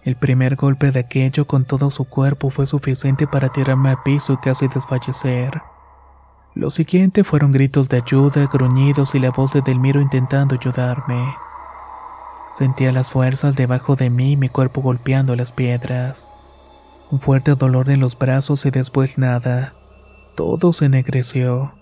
El 0.04 0.18
primer 0.18 0.58
golpe 0.58 0.92
de 0.92 1.00
aquello 1.00 1.48
con 1.48 1.64
todo 1.64 1.90
su 1.90 2.04
cuerpo 2.04 2.50
fue 2.50 2.68
suficiente 2.68 3.26
para 3.26 3.48
tirarme 3.48 3.92
al 3.92 4.04
piso 4.04 4.34
y 4.34 4.38
casi 4.40 4.68
desfallecer. 4.68 5.62
Lo 6.54 6.70
siguiente 6.70 7.24
fueron 7.24 7.54
gritos 7.54 7.88
de 7.88 7.96
ayuda, 7.96 8.50
gruñidos 8.52 9.16
y 9.16 9.20
la 9.20 9.32
voz 9.32 9.54
de 9.54 9.62
Delmiro 9.62 10.02
intentando 10.02 10.56
ayudarme. 10.56 11.34
Sentía 12.58 12.92
las 12.92 13.10
fuerzas 13.10 13.56
debajo 13.56 13.96
de 13.96 14.10
mí 14.10 14.34
y 14.34 14.38
mi 14.38 14.50
cuerpo 14.50 14.82
golpeando 14.82 15.34
las 15.38 15.54
piedras. 15.54 16.28
Un 17.10 17.22
fuerte 17.22 17.56
dolor 17.56 17.90
en 17.90 18.02
los 18.02 18.20
brazos 18.20 18.66
y 18.66 18.70
después 18.70 19.18
nada. 19.18 19.76
Todo 20.36 20.74
se 20.74 20.88
ennegreció. 20.88 21.74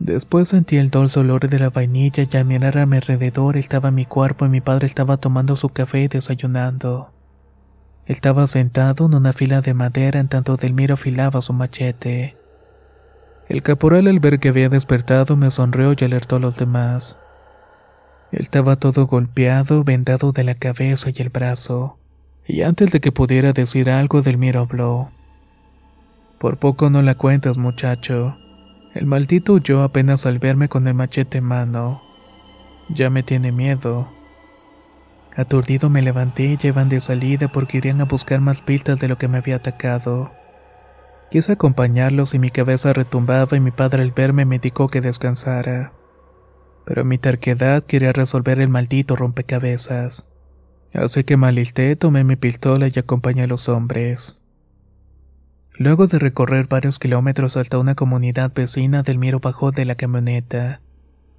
Después 0.00 0.48
sentí 0.48 0.76
el 0.76 0.90
dulce 0.90 1.20
olor 1.20 1.48
de 1.48 1.58
la 1.58 1.70
vainilla 1.70 2.24
y 2.30 2.36
al 2.36 2.44
mirar 2.44 2.78
a 2.78 2.86
mi 2.86 2.96
alrededor 2.96 3.56
estaba 3.56 3.90
mi 3.90 4.06
cuerpo 4.06 4.46
y 4.46 4.48
mi 4.48 4.60
padre 4.60 4.86
estaba 4.86 5.16
tomando 5.16 5.56
su 5.56 5.70
café 5.70 6.02
y 6.02 6.08
desayunando. 6.08 7.12
Estaba 8.06 8.46
sentado 8.46 9.06
en 9.06 9.14
una 9.14 9.32
fila 9.32 9.60
de 9.60 9.74
madera 9.74 10.20
en 10.20 10.28
tanto 10.28 10.56
Delmiro 10.56 10.94
afilaba 10.94 11.42
su 11.42 11.52
machete. 11.52 12.36
El 13.48 13.62
caporal 13.62 14.06
al 14.06 14.20
ver 14.20 14.38
que 14.38 14.50
había 14.50 14.68
despertado 14.68 15.36
me 15.36 15.50
sonrió 15.50 15.94
y 15.98 16.04
alertó 16.04 16.36
a 16.36 16.40
los 16.40 16.56
demás. 16.56 17.18
Estaba 18.30 18.76
todo 18.76 19.06
golpeado, 19.06 19.84
vendado 19.84 20.32
de 20.32 20.44
la 20.44 20.54
cabeza 20.54 21.10
y 21.10 21.20
el 21.20 21.30
brazo, 21.30 21.98
y 22.46 22.62
antes 22.62 22.92
de 22.92 23.00
que 23.00 23.10
pudiera 23.10 23.52
decir 23.52 23.90
algo 23.90 24.22
Delmiro 24.22 24.60
habló. 24.60 25.10
Por 26.38 26.58
poco 26.58 26.88
no 26.88 27.02
la 27.02 27.16
cuentas, 27.16 27.58
muchacho. 27.58 28.38
El 28.94 29.06
maldito 29.06 29.52
huyó 29.54 29.82
apenas 29.82 30.26
al 30.26 30.38
verme 30.38 30.68
con 30.68 30.88
el 30.88 30.94
machete 30.94 31.38
en 31.38 31.44
mano. 31.44 32.02
Ya 32.88 33.10
me 33.10 33.22
tiene 33.22 33.52
miedo. 33.52 34.10
Aturdido 35.36 35.90
me 35.90 36.02
levanté 36.02 36.44
y 36.44 36.56
llevan 36.56 36.88
de 36.88 37.00
salida 37.00 37.48
porque 37.48 37.78
irían 37.78 38.00
a 38.00 38.06
buscar 38.06 38.40
más 38.40 38.60
pistas 38.60 38.98
de 38.98 39.08
lo 39.08 39.18
que 39.18 39.28
me 39.28 39.38
había 39.38 39.56
atacado. 39.56 40.32
Quise 41.30 41.52
acompañarlos 41.52 42.32
y 42.32 42.38
mi 42.38 42.50
cabeza 42.50 42.94
retumbaba 42.94 43.56
y 43.56 43.60
mi 43.60 43.70
padre 43.70 44.02
al 44.02 44.12
verme 44.12 44.46
me 44.46 44.56
indicó 44.56 44.88
que 44.88 45.02
descansara. 45.02 45.92
Pero 46.86 47.04
mi 47.04 47.18
terquedad 47.18 47.84
quería 47.84 48.12
resolver 48.12 48.58
el 48.60 48.70
maldito 48.70 49.14
rompecabezas. 49.14 50.26
Así 50.94 51.24
que 51.24 51.36
me 51.36 51.96
tomé 51.96 52.24
mi 52.24 52.36
pistola 52.36 52.88
y 52.88 52.98
acompañé 52.98 53.42
a 53.42 53.46
los 53.46 53.68
hombres. 53.68 54.37
Luego 55.80 56.08
de 56.08 56.18
recorrer 56.18 56.66
varios 56.66 56.98
kilómetros 56.98 57.56
hasta 57.56 57.78
una 57.78 57.94
comunidad 57.94 58.52
vecina, 58.52 59.04
Delmiro 59.04 59.38
bajó 59.38 59.70
de 59.70 59.84
la 59.84 59.94
camioneta, 59.94 60.80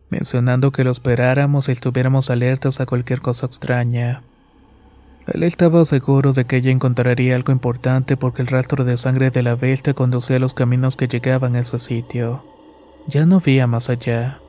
mencionando 0.09 0.71
que 0.71 0.85
lo 0.85 0.91
esperáramos 0.91 1.67
y 1.67 1.73
estuviéramos 1.73 2.29
alertas 2.29 2.79
a 2.79 2.85
cualquier 2.85 3.19
cosa 3.19 3.47
extraña. 3.47 4.23
Él 5.27 5.43
estaba 5.43 5.83
seguro 5.83 6.31
de 6.31 6.45
que 6.45 6.55
ella 6.55 6.71
encontraría 6.71 7.35
algo 7.35 7.51
importante 7.51 8.15
porque 8.15 8.41
el 8.41 8.47
rastro 8.47 8.85
de 8.85 8.97
sangre 8.97 9.29
de 9.29 9.43
la 9.43 9.55
bestia 9.55 9.93
conducía 9.93 10.37
a 10.37 10.39
los 10.39 10.53
caminos 10.53 10.95
que 10.95 11.09
llegaban 11.09 11.57
a 11.57 11.59
ese 11.59 11.77
sitio. 11.77 12.45
Ya 13.07 13.25
no 13.25 13.35
había 13.35 13.67
más 13.67 13.89
allá. 13.89 14.39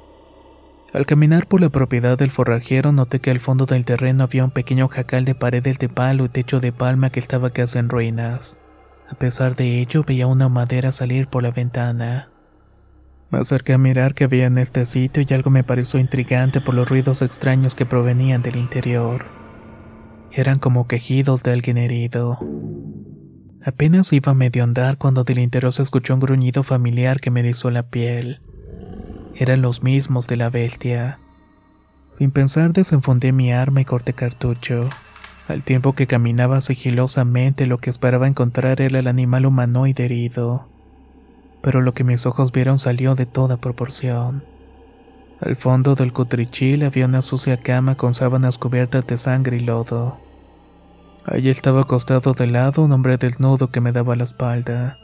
Al 0.93 1.05
caminar 1.05 1.49
por 1.49 1.61
la 1.61 1.69
propiedad 1.69 2.17
del 2.17 2.31
forrajero 2.31 2.93
noté 2.93 3.19
que 3.19 3.33
al 3.33 3.41
fondo 3.41 3.67
del 3.67 3.85
terreno 3.85 4.23
había 4.23 4.45
un 4.45 4.53
pequeño 4.53 4.87
jacal 4.87 5.25
de 5.25 5.35
paredes 5.35 5.81
de 5.81 5.89
palo 5.89 6.27
y 6.27 6.29
techo 6.29 6.61
de 6.61 6.71
palma 6.71 7.11
que 7.11 7.19
estaba 7.19 7.51
casi 7.51 7.79
en 7.79 7.89
ruinas. 7.89 8.57
A 9.11 9.15
pesar 9.15 9.57
de 9.57 9.81
ello 9.81 10.05
veía 10.07 10.27
una 10.27 10.49
madera 10.49 10.93
salir 10.93 11.27
por 11.27 11.43
la 11.43 11.51
ventana. 11.51 12.31
Me 13.31 13.39
acerqué 13.39 13.73
a 13.73 13.79
mirar 13.79 14.15
qué 14.15 14.25
había 14.25 14.47
en 14.47 14.59
este 14.59 14.87
sitio 14.87 15.25
y 15.29 15.35
algo 15.35 15.51
me 15.51 15.65
pareció 15.65 15.99
intrigante 15.99 16.61
por 16.61 16.75
los 16.75 16.89
ruidos 16.89 17.23
extraños 17.23 17.75
que 17.75 17.87
provenían 17.87 18.43
del 18.43 18.57
interior. 18.57 19.25
Eran 20.33 20.61
como 20.61 20.87
quejidos 20.87 21.43
de 21.43 21.53
alguien 21.53 21.77
herido. 21.77 22.39
Apenas 23.65 24.13
iba 24.13 24.33
a 24.33 24.35
medio 24.35 24.63
andar 24.63 24.97
cuando 24.97 25.25
del 25.25 25.41
interior 25.41 25.73
se 25.73 25.83
escuchó 25.83 26.15
un 26.15 26.21
gruñido 26.21 26.63
familiar 26.63 27.21
que 27.21 27.31
me 27.31 27.41
erizó 27.41 27.71
la 27.71 27.85
piel. 27.85 28.41
Eran 29.35 29.61
los 29.61 29.83
mismos 29.83 30.29
de 30.29 30.37
la 30.37 30.51
bestia. 30.51 31.19
Sin 32.17 32.31
pensar 32.31 32.73
desenfundé 32.73 33.33
mi 33.33 33.53
arma 33.53 33.81
y 33.81 33.85
corté 33.85 34.13
cartucho. 34.13 34.89
Al 35.51 35.65
tiempo 35.65 35.95
que 35.95 36.07
caminaba 36.07 36.61
sigilosamente 36.61 37.67
lo 37.67 37.79
que 37.79 37.91
esperaba 37.91 38.29
encontrar 38.29 38.81
era 38.81 39.01
el 39.01 39.09
animal 39.09 39.47
humanoide 39.47 40.05
herido. 40.05 40.69
Pero 41.61 41.81
lo 41.81 41.93
que 41.93 42.05
mis 42.05 42.25
ojos 42.25 42.53
vieron 42.53 42.79
salió 42.79 43.17
de 43.17 43.27
toda 43.27 43.57
proporción. 43.57 44.45
Al 45.41 45.57
fondo 45.57 45.97
del 45.97 46.13
cutrichil 46.13 46.85
había 46.85 47.07
una 47.07 47.21
sucia 47.21 47.57
cama 47.57 47.97
con 47.97 48.15
sábanas 48.15 48.59
cubiertas 48.59 49.05
de 49.09 49.19
sangre 49.19 49.57
y 49.57 49.61
lodo. 49.61 50.21
Allí 51.27 51.49
estaba 51.49 51.81
acostado 51.81 52.33
de 52.33 52.47
lado 52.47 52.85
un 52.85 52.93
hombre 52.93 53.17
desnudo 53.17 53.73
que 53.73 53.81
me 53.81 53.91
daba 53.91 54.15
la 54.15 54.25
espalda. 54.25 54.99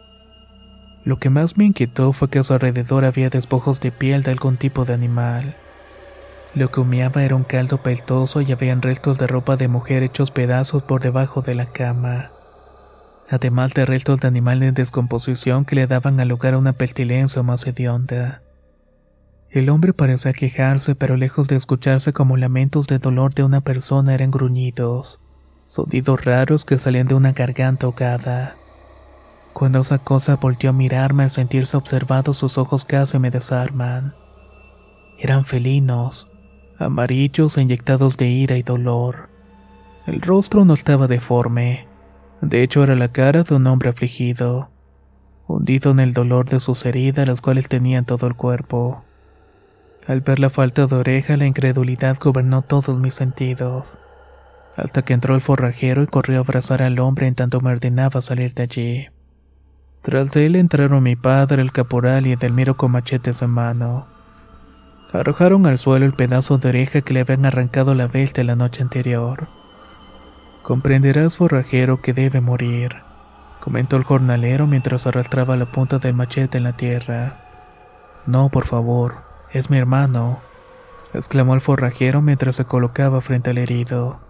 Lo 1.03 1.19
que 1.19 1.29
más 1.29 1.57
me 1.57 1.65
inquietó 1.65 2.13
fue 2.13 2.31
que 2.31 2.39
a 2.39 2.45
su 2.45 2.53
alrededor 2.53 3.05
había 3.05 3.31
despojos 3.31 3.81
de 3.81 3.91
piel 3.91 4.23
de 4.23 4.31
algún 4.31 4.59
tipo 4.59 4.85
de 4.85 4.95
animal. 4.95 5.57
Lo 6.57 6.71
que 6.71 6.81
humeaba 6.81 7.23
era 7.23 7.37
un 7.37 7.45
caldo 7.45 7.83
peltoso 7.83 8.41
y 8.41 8.51
habían 8.51 8.81
restos 8.81 9.19
de 9.19 9.27
ropa 9.27 9.59
de 9.59 9.69
mujer 9.69 10.03
hechos 10.03 10.31
pedazos 10.31 10.83
por 10.83 11.03
debajo 11.03 11.43
de 11.43 11.55
la 11.55 11.67
cama. 11.67 12.31
Además 13.29 13.75
de 13.75 13.85
restos 13.85 14.23
de 14.23 14.29
animal 14.29 14.63
en 14.63 14.73
descomposición 14.73 15.67
que 15.67 15.77
le 15.77 15.87
daban 15.87 16.19
al 16.19 16.29
lugar 16.29 16.57
una 16.57 16.73
pestilencia 16.73 17.43
más 17.43 17.67
hedionda. 17.67 18.41
El 19.51 19.69
hombre 19.69 19.93
parecía 19.93 20.33
quejarse, 20.33 20.95
pero 20.95 21.19
lejos 21.19 21.47
de 21.47 21.57
escucharse 21.57 22.15
como 22.15 22.39
lamentos 22.39 22.87
de 22.87 23.01
dolor 23.01 23.35
de 23.35 23.45
una 23.45 23.61
persona 23.61 24.15
eran 24.15 24.31
gruñidos, 24.31 25.21
sonidos 25.67 26.25
raros 26.25 26.65
que 26.65 26.79
salían 26.79 27.07
de 27.07 27.17
una 27.17 27.33
garganta 27.33 27.85
ahogada. 27.85 28.57
Cuando 29.53 29.81
esa 29.81 29.99
cosa 29.99 30.37
volteó 30.37 30.71
a 30.71 30.73
mirarme 30.73 31.25
al 31.25 31.31
sentirse 31.31 31.77
observado, 31.77 32.33
sus 32.33 32.57
ojos 32.57 32.87
casi 32.87 33.19
me 33.19 33.29
desarman. 33.29 34.15
Eran 35.19 35.45
felinos, 35.45 36.31
amarillos 36.79 37.57
e 37.57 37.63
inyectados 37.63 38.17
de 38.17 38.27
ira 38.27 38.57
y 38.57 38.63
dolor. 38.63 39.29
El 40.07 40.21
rostro 40.21 40.65
no 40.65 40.75
estaba 40.75 41.07
deforme, 41.07 41.87
de 42.41 42.63
hecho 42.63 42.85
era 42.85 42.95
la 42.95 43.09
cara 43.09 43.43
de 43.43 43.55
un 43.55 43.67
hombre 43.67 43.91
afligido, 43.91 44.71
hundido 45.47 45.91
en 45.91 46.01
el 46.01 46.13
dolor 46.13 46.49
de 46.49 46.61
sus 46.61 46.85
heridas, 46.85 47.27
las 47.27 47.41
cuales 47.41 47.69
tenían 47.69 48.05
todo 48.05 48.27
el 48.27 48.35
cuerpo. 48.35 49.05
Al 50.07 50.21
ver 50.21 50.39
la 50.39 50.51
falta 50.51 50.87
de 50.87 50.95
oreja, 50.95 51.37
la 51.37 51.47
incredulidad 51.47 52.17
gobernó 52.21 52.63
todos 52.63 52.99
mis 52.99 53.15
sentidos. 53.15 53.99
Hasta 54.77 55.03
que 55.03 55.15
entró 55.15 55.35
el 55.35 55.41
forrajero 55.41 56.03
y 56.03 56.07
corrió 56.07 56.39
a 56.39 56.41
abrazar 56.41 56.83
al 56.83 56.99
hombre 56.99 57.27
en 57.27 57.35
tanto 57.35 57.61
me 57.61 57.73
ordenaba 57.73 58.21
salir 58.21 58.55
de 58.55 58.63
allí. 58.63 59.07
Tras 60.03 60.31
de 60.31 60.47
él 60.47 60.55
entraron 60.55 61.03
mi 61.03 61.17
padre, 61.17 61.63
el 61.63 61.73
caporal 61.73 62.27
y 62.27 62.33
Edelmiro 62.33 62.77
con 62.77 62.93
machetes 62.93 63.43
en 63.43 63.51
mano. 63.51 64.07
Arrojaron 65.17 65.65
al 65.65 65.79
suelo 65.79 66.05
el 66.05 66.13
pedazo 66.13 66.59
de 66.59 66.69
oreja 66.69 67.01
que 67.01 67.15
le 67.15 67.21
habían 67.21 67.47
arrancado 67.47 67.95
la 67.95 68.07
bestia 68.07 68.45
la 68.45 68.55
noche 68.55 68.83
anterior. 68.83 69.49
Comprenderás, 70.63 71.39
forrajero, 71.39 72.03
que 72.03 72.13
debe 72.13 72.43
morir, 72.43 72.97
comentó 73.65 73.97
el 73.97 74.05
jornalero 74.05 74.67
mientras 74.67 75.07
arrastraba 75.07 75.57
la 75.57 75.73
punta 75.73 75.99
del 75.99 76.13
machete 76.13 76.59
en 76.59 76.65
la 76.65 76.77
tierra. 76.77 77.39
No, 78.27 78.51
por 78.51 78.67
favor, 78.67 79.15
es 79.53 79.71
mi 79.71 79.79
hermano, 79.79 80.41
exclamó 81.15 81.55
el 81.55 81.63
forrajero 81.63 82.21
mientras 82.21 82.57
se 82.57 82.67
colocaba 82.67 83.23
frente 83.23 83.51
al 83.51 83.59
herido. 83.59 84.21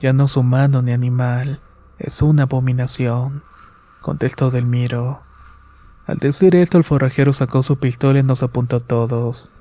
Ya 0.00 0.12
no 0.12 0.24
es 0.24 0.36
humano 0.36 0.82
ni 0.82 0.90
animal, 0.90 1.60
es 2.00 2.20
una 2.20 2.44
abominación, 2.44 3.44
contestó 4.00 4.50
Delmiro. 4.50 5.20
Al 6.08 6.18
decir 6.18 6.56
esto, 6.56 6.78
el 6.78 6.84
forrajero 6.84 7.32
sacó 7.32 7.62
su 7.62 7.78
pistola 7.78 8.18
y 8.18 8.22
nos 8.24 8.42
apuntó 8.42 8.76
a 8.76 8.80
todos. 8.80 9.52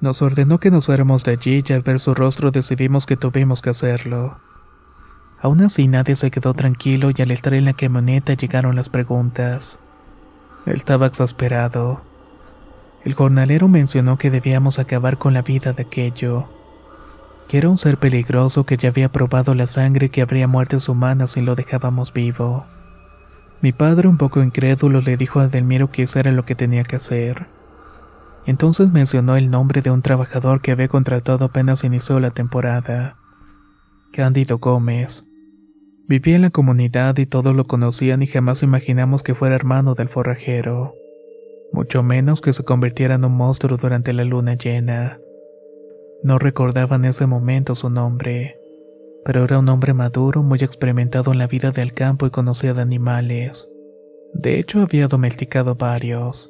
Nos 0.00 0.22
ordenó 0.22 0.58
que 0.58 0.70
nos 0.70 0.86
fuéramos 0.86 1.24
de 1.24 1.32
allí 1.32 1.62
y 1.66 1.72
al 1.74 1.82
ver 1.82 2.00
su 2.00 2.14
rostro 2.14 2.50
decidimos 2.50 3.04
que 3.04 3.18
tuvimos 3.18 3.60
que 3.60 3.68
hacerlo. 3.68 4.38
Aún 5.42 5.62
así 5.62 5.88
nadie 5.88 6.16
se 6.16 6.30
quedó 6.30 6.54
tranquilo 6.54 7.10
y 7.14 7.20
al 7.20 7.30
estar 7.30 7.52
en 7.52 7.66
la 7.66 7.74
camioneta 7.74 8.32
llegaron 8.32 8.76
las 8.76 8.88
preguntas. 8.88 9.78
Él 10.64 10.76
estaba 10.76 11.06
exasperado. 11.06 12.00
El 13.04 13.14
jornalero 13.14 13.68
mencionó 13.68 14.16
que 14.16 14.30
debíamos 14.30 14.78
acabar 14.78 15.18
con 15.18 15.34
la 15.34 15.42
vida 15.42 15.72
de 15.74 15.82
aquello, 15.82 16.48
que 17.48 17.58
era 17.58 17.68
un 17.68 17.78
ser 17.78 17.98
peligroso 17.98 18.64
que 18.64 18.78
ya 18.78 18.90
había 18.90 19.10
probado 19.12 19.54
la 19.54 19.66
sangre 19.66 20.10
que 20.10 20.22
habría 20.22 20.48
muertes 20.48 20.88
humanas 20.88 21.32
si 21.32 21.42
lo 21.42 21.56
dejábamos 21.56 22.12
vivo. 22.12 22.64
Mi 23.60 23.72
padre, 23.72 24.08
un 24.08 24.16
poco 24.16 24.42
incrédulo, 24.42 25.02
le 25.02 25.18
dijo 25.18 25.40
a 25.40 25.48
Delmiro 25.48 25.90
que 25.90 26.04
eso 26.04 26.18
era 26.18 26.32
lo 26.32 26.44
que 26.44 26.54
tenía 26.54 26.84
que 26.84 26.96
hacer. 26.96 27.59
Entonces 28.46 28.90
mencionó 28.90 29.36
el 29.36 29.50
nombre 29.50 29.82
de 29.82 29.90
un 29.90 30.02
trabajador 30.02 30.60
que 30.60 30.72
había 30.72 30.88
contratado 30.88 31.44
apenas 31.44 31.84
inició 31.84 32.20
la 32.20 32.30
temporada. 32.30 33.16
Cándido 34.12 34.58
Gómez. 34.58 35.24
Vivía 36.08 36.36
en 36.36 36.42
la 36.42 36.50
comunidad 36.50 37.16
y 37.18 37.26
todos 37.26 37.54
lo 37.54 37.66
conocían 37.66 38.22
y 38.22 38.26
jamás 38.26 38.62
imaginamos 38.62 39.22
que 39.22 39.34
fuera 39.34 39.54
hermano 39.54 39.94
del 39.94 40.08
forrajero 40.08 40.94
mucho 41.72 42.02
menos 42.02 42.40
que 42.40 42.52
se 42.52 42.64
convirtiera 42.64 43.14
en 43.14 43.24
un 43.24 43.32
monstruo 43.32 43.76
durante 43.76 44.12
la 44.12 44.24
luna 44.24 44.54
llena. 44.54 45.20
No 46.22 46.38
recordaba 46.38 46.96
en 46.96 47.06
ese 47.06 47.26
momento 47.26 47.74
su 47.74 47.90
nombre, 47.90 48.58
pero 49.24 49.44
era 49.44 49.58
un 49.58 49.68
hombre 49.68 49.94
maduro, 49.94 50.42
muy 50.42 50.58
experimentado 50.60 51.32
en 51.32 51.38
la 51.38 51.46
vida 51.46 51.70
del 51.70 51.92
campo 51.92 52.26
y 52.26 52.30
conocía 52.30 52.74
de 52.74 52.82
animales. 52.82 53.68
De 54.34 54.58
hecho, 54.58 54.80
había 54.80 55.08
domesticado 55.08 55.74
varios. 55.76 56.49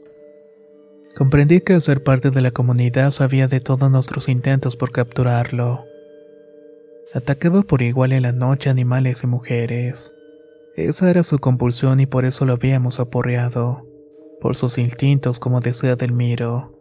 Comprendí 1.17 1.61
que 1.61 1.81
ser 1.81 2.03
parte 2.03 2.31
de 2.31 2.41
la 2.41 2.51
comunidad 2.51 3.11
sabía 3.11 3.47
de 3.47 3.61
todos 3.61 3.91
nuestros 3.91 4.29
intentos 4.29 4.77
por 4.77 4.93
capturarlo. 4.93 5.85
Atacaba 7.13 7.63
por 7.63 7.83
igual 7.83 8.13
en 8.13 8.23
la 8.23 8.33
noche 8.33 8.71
animales 8.71 9.23
y 9.25 9.27
mujeres. 9.27 10.13
Esa 10.77 11.11
era 11.11 11.25
su 11.25 11.39
compulsión 11.39 12.01
y 12.01 12.07
por 12.07 12.25
eso 12.25 12.47
lo 12.47 12.53
habíamos 12.53 13.01
aporreado. 13.01 13.87
Por 14.41 14.57
sus 14.57 14.79
instintos, 14.79 15.41
como 15.41 15.61
decía 15.61 15.97
Delmiro. 15.97 16.79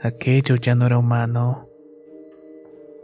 Aquello 0.00 0.56
ya 0.56 0.74
no 0.74 0.86
era 0.86 0.98
humano. 0.98 1.68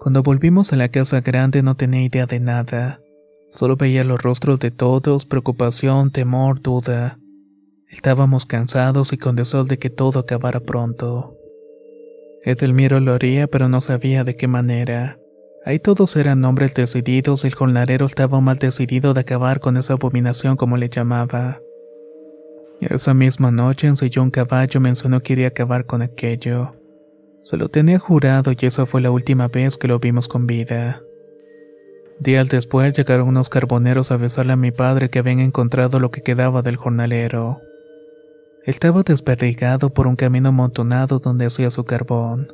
Cuando 0.00 0.22
volvimos 0.22 0.72
a 0.72 0.76
la 0.76 0.88
casa 0.88 1.20
grande 1.20 1.62
no 1.62 1.76
tenía 1.76 2.02
idea 2.02 2.26
de 2.26 2.40
nada. 2.40 3.00
Solo 3.50 3.76
veía 3.76 4.02
los 4.02 4.20
rostros 4.22 4.58
de 4.58 4.70
todos, 4.70 5.26
preocupación, 5.26 6.10
temor, 6.10 6.60
duda. 6.60 7.18
Estábamos 7.94 8.44
cansados 8.44 9.12
y 9.12 9.18
con 9.18 9.36
deseo 9.36 9.62
de 9.62 9.78
que 9.78 9.88
todo 9.88 10.18
acabara 10.18 10.58
pronto. 10.58 11.38
Edelmiro 12.42 12.98
lo 12.98 13.12
haría, 13.12 13.46
pero 13.46 13.68
no 13.68 13.80
sabía 13.80 14.24
de 14.24 14.34
qué 14.34 14.48
manera. 14.48 15.16
Ahí 15.64 15.78
todos 15.78 16.16
eran 16.16 16.44
hombres 16.44 16.74
decididos 16.74 17.44
y 17.44 17.46
el 17.46 17.54
jornalero 17.54 18.04
estaba 18.04 18.40
mal 18.40 18.58
decidido 18.58 19.14
de 19.14 19.20
acabar 19.20 19.60
con 19.60 19.76
esa 19.76 19.92
abominación 19.92 20.56
como 20.56 20.76
le 20.76 20.88
llamaba. 20.88 21.60
Esa 22.80 23.14
misma 23.14 23.52
noche 23.52 23.86
ensilló 23.86 24.24
un 24.24 24.32
caballo 24.32 24.80
mencionó 24.80 25.20
que 25.20 25.28
quería 25.28 25.48
acabar 25.48 25.86
con 25.86 26.02
aquello. 26.02 26.74
Se 27.44 27.56
lo 27.56 27.68
tenía 27.68 28.00
jurado 28.00 28.50
y 28.50 28.66
esa 28.66 28.86
fue 28.86 29.02
la 29.02 29.12
última 29.12 29.46
vez 29.46 29.76
que 29.76 29.86
lo 29.86 30.00
vimos 30.00 30.26
con 30.26 30.48
vida. 30.48 31.00
Días 32.18 32.48
después 32.48 32.96
llegaron 32.96 33.28
unos 33.28 33.48
carboneros 33.48 34.10
a 34.10 34.16
besarle 34.16 34.54
a 34.54 34.56
mi 34.56 34.72
padre 34.72 35.10
que 35.10 35.20
habían 35.20 35.38
encontrado 35.38 36.00
lo 36.00 36.10
que 36.10 36.22
quedaba 36.22 36.62
del 36.62 36.76
jornalero. 36.76 37.60
Estaba 38.66 39.02
desperdigado 39.02 39.92
por 39.92 40.06
un 40.06 40.16
camino 40.16 40.48
amontonado 40.48 41.18
donde 41.18 41.44
hacía 41.44 41.68
su 41.68 41.84
carbón. 41.84 42.48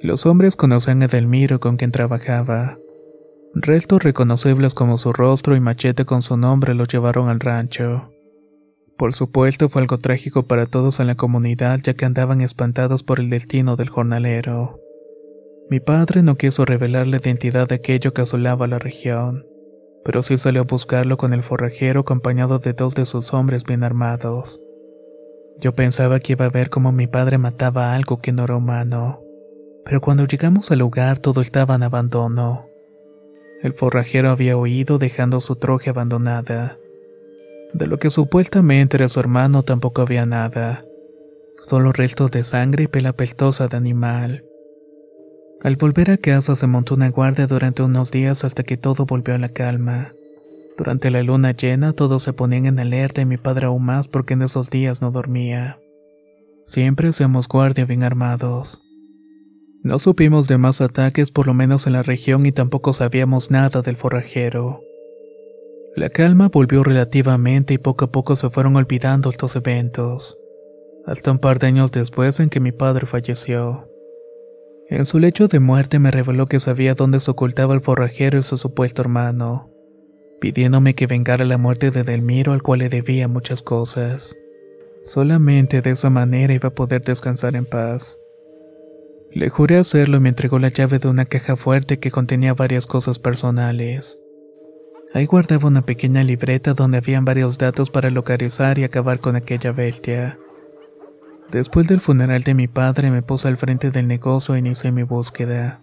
Los 0.00 0.24
hombres 0.24 0.56
conocían 0.56 1.02
a 1.02 1.04
Edelmiro 1.04 1.60
con 1.60 1.76
quien 1.76 1.92
trabajaba. 1.92 2.78
Restos 3.54 4.02
reconocibles 4.02 4.72
como 4.72 4.96
su 4.96 5.12
rostro 5.12 5.54
y 5.54 5.60
machete 5.60 6.06
con 6.06 6.22
su 6.22 6.38
nombre 6.38 6.72
lo 6.72 6.86
llevaron 6.86 7.28
al 7.28 7.40
rancho. 7.40 8.08
Por 8.96 9.12
supuesto 9.12 9.68
fue 9.68 9.82
algo 9.82 9.98
trágico 9.98 10.44
para 10.44 10.64
todos 10.64 10.98
en 10.98 11.08
la 11.08 11.14
comunidad 11.14 11.80
ya 11.82 11.92
que 11.92 12.06
andaban 12.06 12.40
espantados 12.40 13.02
por 13.02 13.20
el 13.20 13.28
destino 13.28 13.76
del 13.76 13.90
jornalero. 13.90 14.80
Mi 15.68 15.80
padre 15.80 16.22
no 16.22 16.36
quiso 16.36 16.64
revelar 16.64 17.06
la 17.06 17.18
identidad 17.18 17.68
de 17.68 17.74
aquello 17.74 18.14
que 18.14 18.22
asolaba 18.22 18.66
la 18.66 18.78
región, 18.78 19.44
pero 20.06 20.22
sí 20.22 20.38
salió 20.38 20.62
a 20.62 20.64
buscarlo 20.64 21.18
con 21.18 21.34
el 21.34 21.42
forrajero 21.42 22.00
acompañado 22.00 22.60
de 22.60 22.72
dos 22.72 22.94
de 22.94 23.04
sus 23.04 23.34
hombres 23.34 23.64
bien 23.64 23.84
armados. 23.84 24.58
Yo 25.60 25.74
pensaba 25.74 26.20
que 26.20 26.32
iba 26.32 26.46
a 26.46 26.50
ver 26.50 26.70
cómo 26.70 26.92
mi 26.92 27.06
padre 27.06 27.38
mataba 27.38 27.94
algo 27.94 28.20
que 28.20 28.32
no 28.32 28.44
era 28.44 28.56
humano, 28.56 29.20
pero 29.84 30.00
cuando 30.00 30.26
llegamos 30.26 30.70
al 30.70 30.80
lugar 30.80 31.18
todo 31.18 31.40
estaba 31.40 31.74
en 31.74 31.82
abandono. 31.82 32.66
El 33.62 33.74
forrajero 33.74 34.30
había 34.30 34.56
huido 34.56 34.98
dejando 34.98 35.40
su 35.40 35.56
troje 35.56 35.90
abandonada. 35.90 36.78
De 37.72 37.86
lo 37.86 37.98
que 37.98 38.10
supuestamente 38.10 38.96
era 38.96 39.08
su 39.08 39.20
hermano 39.20 39.62
tampoco 39.62 40.02
había 40.02 40.26
nada, 40.26 40.84
solo 41.60 41.92
restos 41.92 42.30
de 42.32 42.44
sangre 42.44 42.84
y 42.84 42.86
pela 42.88 43.12
peltosa 43.12 43.68
de 43.68 43.76
animal. 43.76 44.44
Al 45.62 45.76
volver 45.76 46.10
a 46.10 46.16
casa 46.16 46.56
se 46.56 46.66
montó 46.66 46.94
una 46.94 47.10
guardia 47.10 47.46
durante 47.46 47.82
unos 47.84 48.10
días 48.10 48.42
hasta 48.44 48.64
que 48.64 48.76
todo 48.76 49.06
volvió 49.06 49.36
a 49.36 49.38
la 49.38 49.50
calma. 49.50 50.12
Durante 50.78 51.10
la 51.10 51.22
luna 51.22 51.52
llena 51.52 51.92
todos 51.92 52.22
se 52.22 52.32
ponían 52.32 52.66
en 52.66 52.78
alerta 52.78 53.20
y 53.20 53.26
mi 53.26 53.36
padre 53.36 53.66
aún 53.66 53.84
más 53.84 54.08
porque 54.08 54.34
en 54.34 54.42
esos 54.42 54.70
días 54.70 55.02
no 55.02 55.10
dormía. 55.10 55.78
Siempre 56.66 57.08
hacíamos 57.08 57.48
guardia 57.48 57.84
bien 57.84 58.02
armados. 58.02 58.82
No 59.82 59.98
supimos 59.98 60.48
de 60.48 60.58
más 60.58 60.80
ataques 60.80 61.30
por 61.30 61.46
lo 61.46 61.54
menos 61.54 61.86
en 61.86 61.92
la 61.92 62.02
región 62.02 62.46
y 62.46 62.52
tampoco 62.52 62.92
sabíamos 62.92 63.50
nada 63.50 63.82
del 63.82 63.96
forrajero. 63.96 64.80
La 65.96 66.08
calma 66.08 66.48
volvió 66.48 66.82
relativamente 66.84 67.74
y 67.74 67.78
poco 67.78 68.06
a 68.06 68.12
poco 68.12 68.36
se 68.36 68.48
fueron 68.48 68.76
olvidando 68.76 69.28
estos 69.28 69.56
eventos, 69.56 70.38
hasta 71.04 71.32
un 71.32 71.38
par 71.38 71.58
de 71.58 71.66
años 71.66 71.92
después 71.92 72.40
en 72.40 72.48
que 72.48 72.60
mi 72.60 72.72
padre 72.72 73.06
falleció. 73.06 73.88
En 74.88 75.04
su 75.04 75.18
lecho 75.18 75.48
de 75.48 75.58
muerte 75.58 75.98
me 75.98 76.10
reveló 76.10 76.46
que 76.46 76.60
sabía 76.60 76.94
dónde 76.94 77.18
se 77.20 77.30
ocultaba 77.30 77.74
el 77.74 77.80
forrajero 77.80 78.38
y 78.38 78.42
su 78.42 78.56
supuesto 78.56 79.02
hermano, 79.02 79.71
pidiéndome 80.42 80.96
que 80.96 81.06
vengara 81.06 81.44
la 81.44 81.56
muerte 81.56 81.92
de 81.92 82.02
Delmiro 82.02 82.52
al 82.52 82.62
cual 82.62 82.80
le 82.80 82.88
debía 82.88 83.28
muchas 83.28 83.62
cosas. 83.62 84.34
Solamente 85.04 85.82
de 85.82 85.92
esa 85.92 86.10
manera 86.10 86.52
iba 86.52 86.70
a 86.70 86.74
poder 86.74 87.04
descansar 87.04 87.54
en 87.54 87.64
paz. 87.64 88.18
Le 89.30 89.50
juré 89.50 89.76
hacerlo 89.76 90.16
y 90.16 90.20
me 90.20 90.30
entregó 90.30 90.58
la 90.58 90.70
llave 90.70 90.98
de 90.98 91.06
una 91.06 91.26
caja 91.26 91.54
fuerte 91.54 92.00
que 92.00 92.10
contenía 92.10 92.54
varias 92.54 92.88
cosas 92.88 93.20
personales. 93.20 94.18
Ahí 95.14 95.26
guardaba 95.26 95.68
una 95.68 95.82
pequeña 95.82 96.24
libreta 96.24 96.74
donde 96.74 96.98
habían 96.98 97.24
varios 97.24 97.56
datos 97.56 97.90
para 97.90 98.10
localizar 98.10 98.80
y 98.80 98.84
acabar 98.84 99.20
con 99.20 99.36
aquella 99.36 99.70
bestia. 99.70 100.40
Después 101.52 101.86
del 101.86 102.00
funeral 102.00 102.42
de 102.42 102.54
mi 102.54 102.66
padre 102.66 103.12
me 103.12 103.22
puse 103.22 103.46
al 103.46 103.58
frente 103.58 103.92
del 103.92 104.08
negocio 104.08 104.56
e 104.56 104.58
inicié 104.58 104.90
mi 104.90 105.04
búsqueda. 105.04 105.82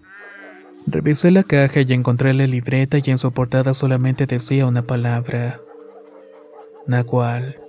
Revisé 0.88 1.32
la 1.32 1.44
caja 1.44 1.82
y 1.82 1.94
encontré 1.94 2.34
la 2.34 2.48
libreta 2.48 2.98
y 2.98 3.12
en 3.12 3.18
su 3.18 3.32
portada 3.32 3.74
solamente 3.74 4.26
decía 4.26 4.66
una 4.66 4.82
palabra. 4.82 5.62
Nahual. 6.88 7.69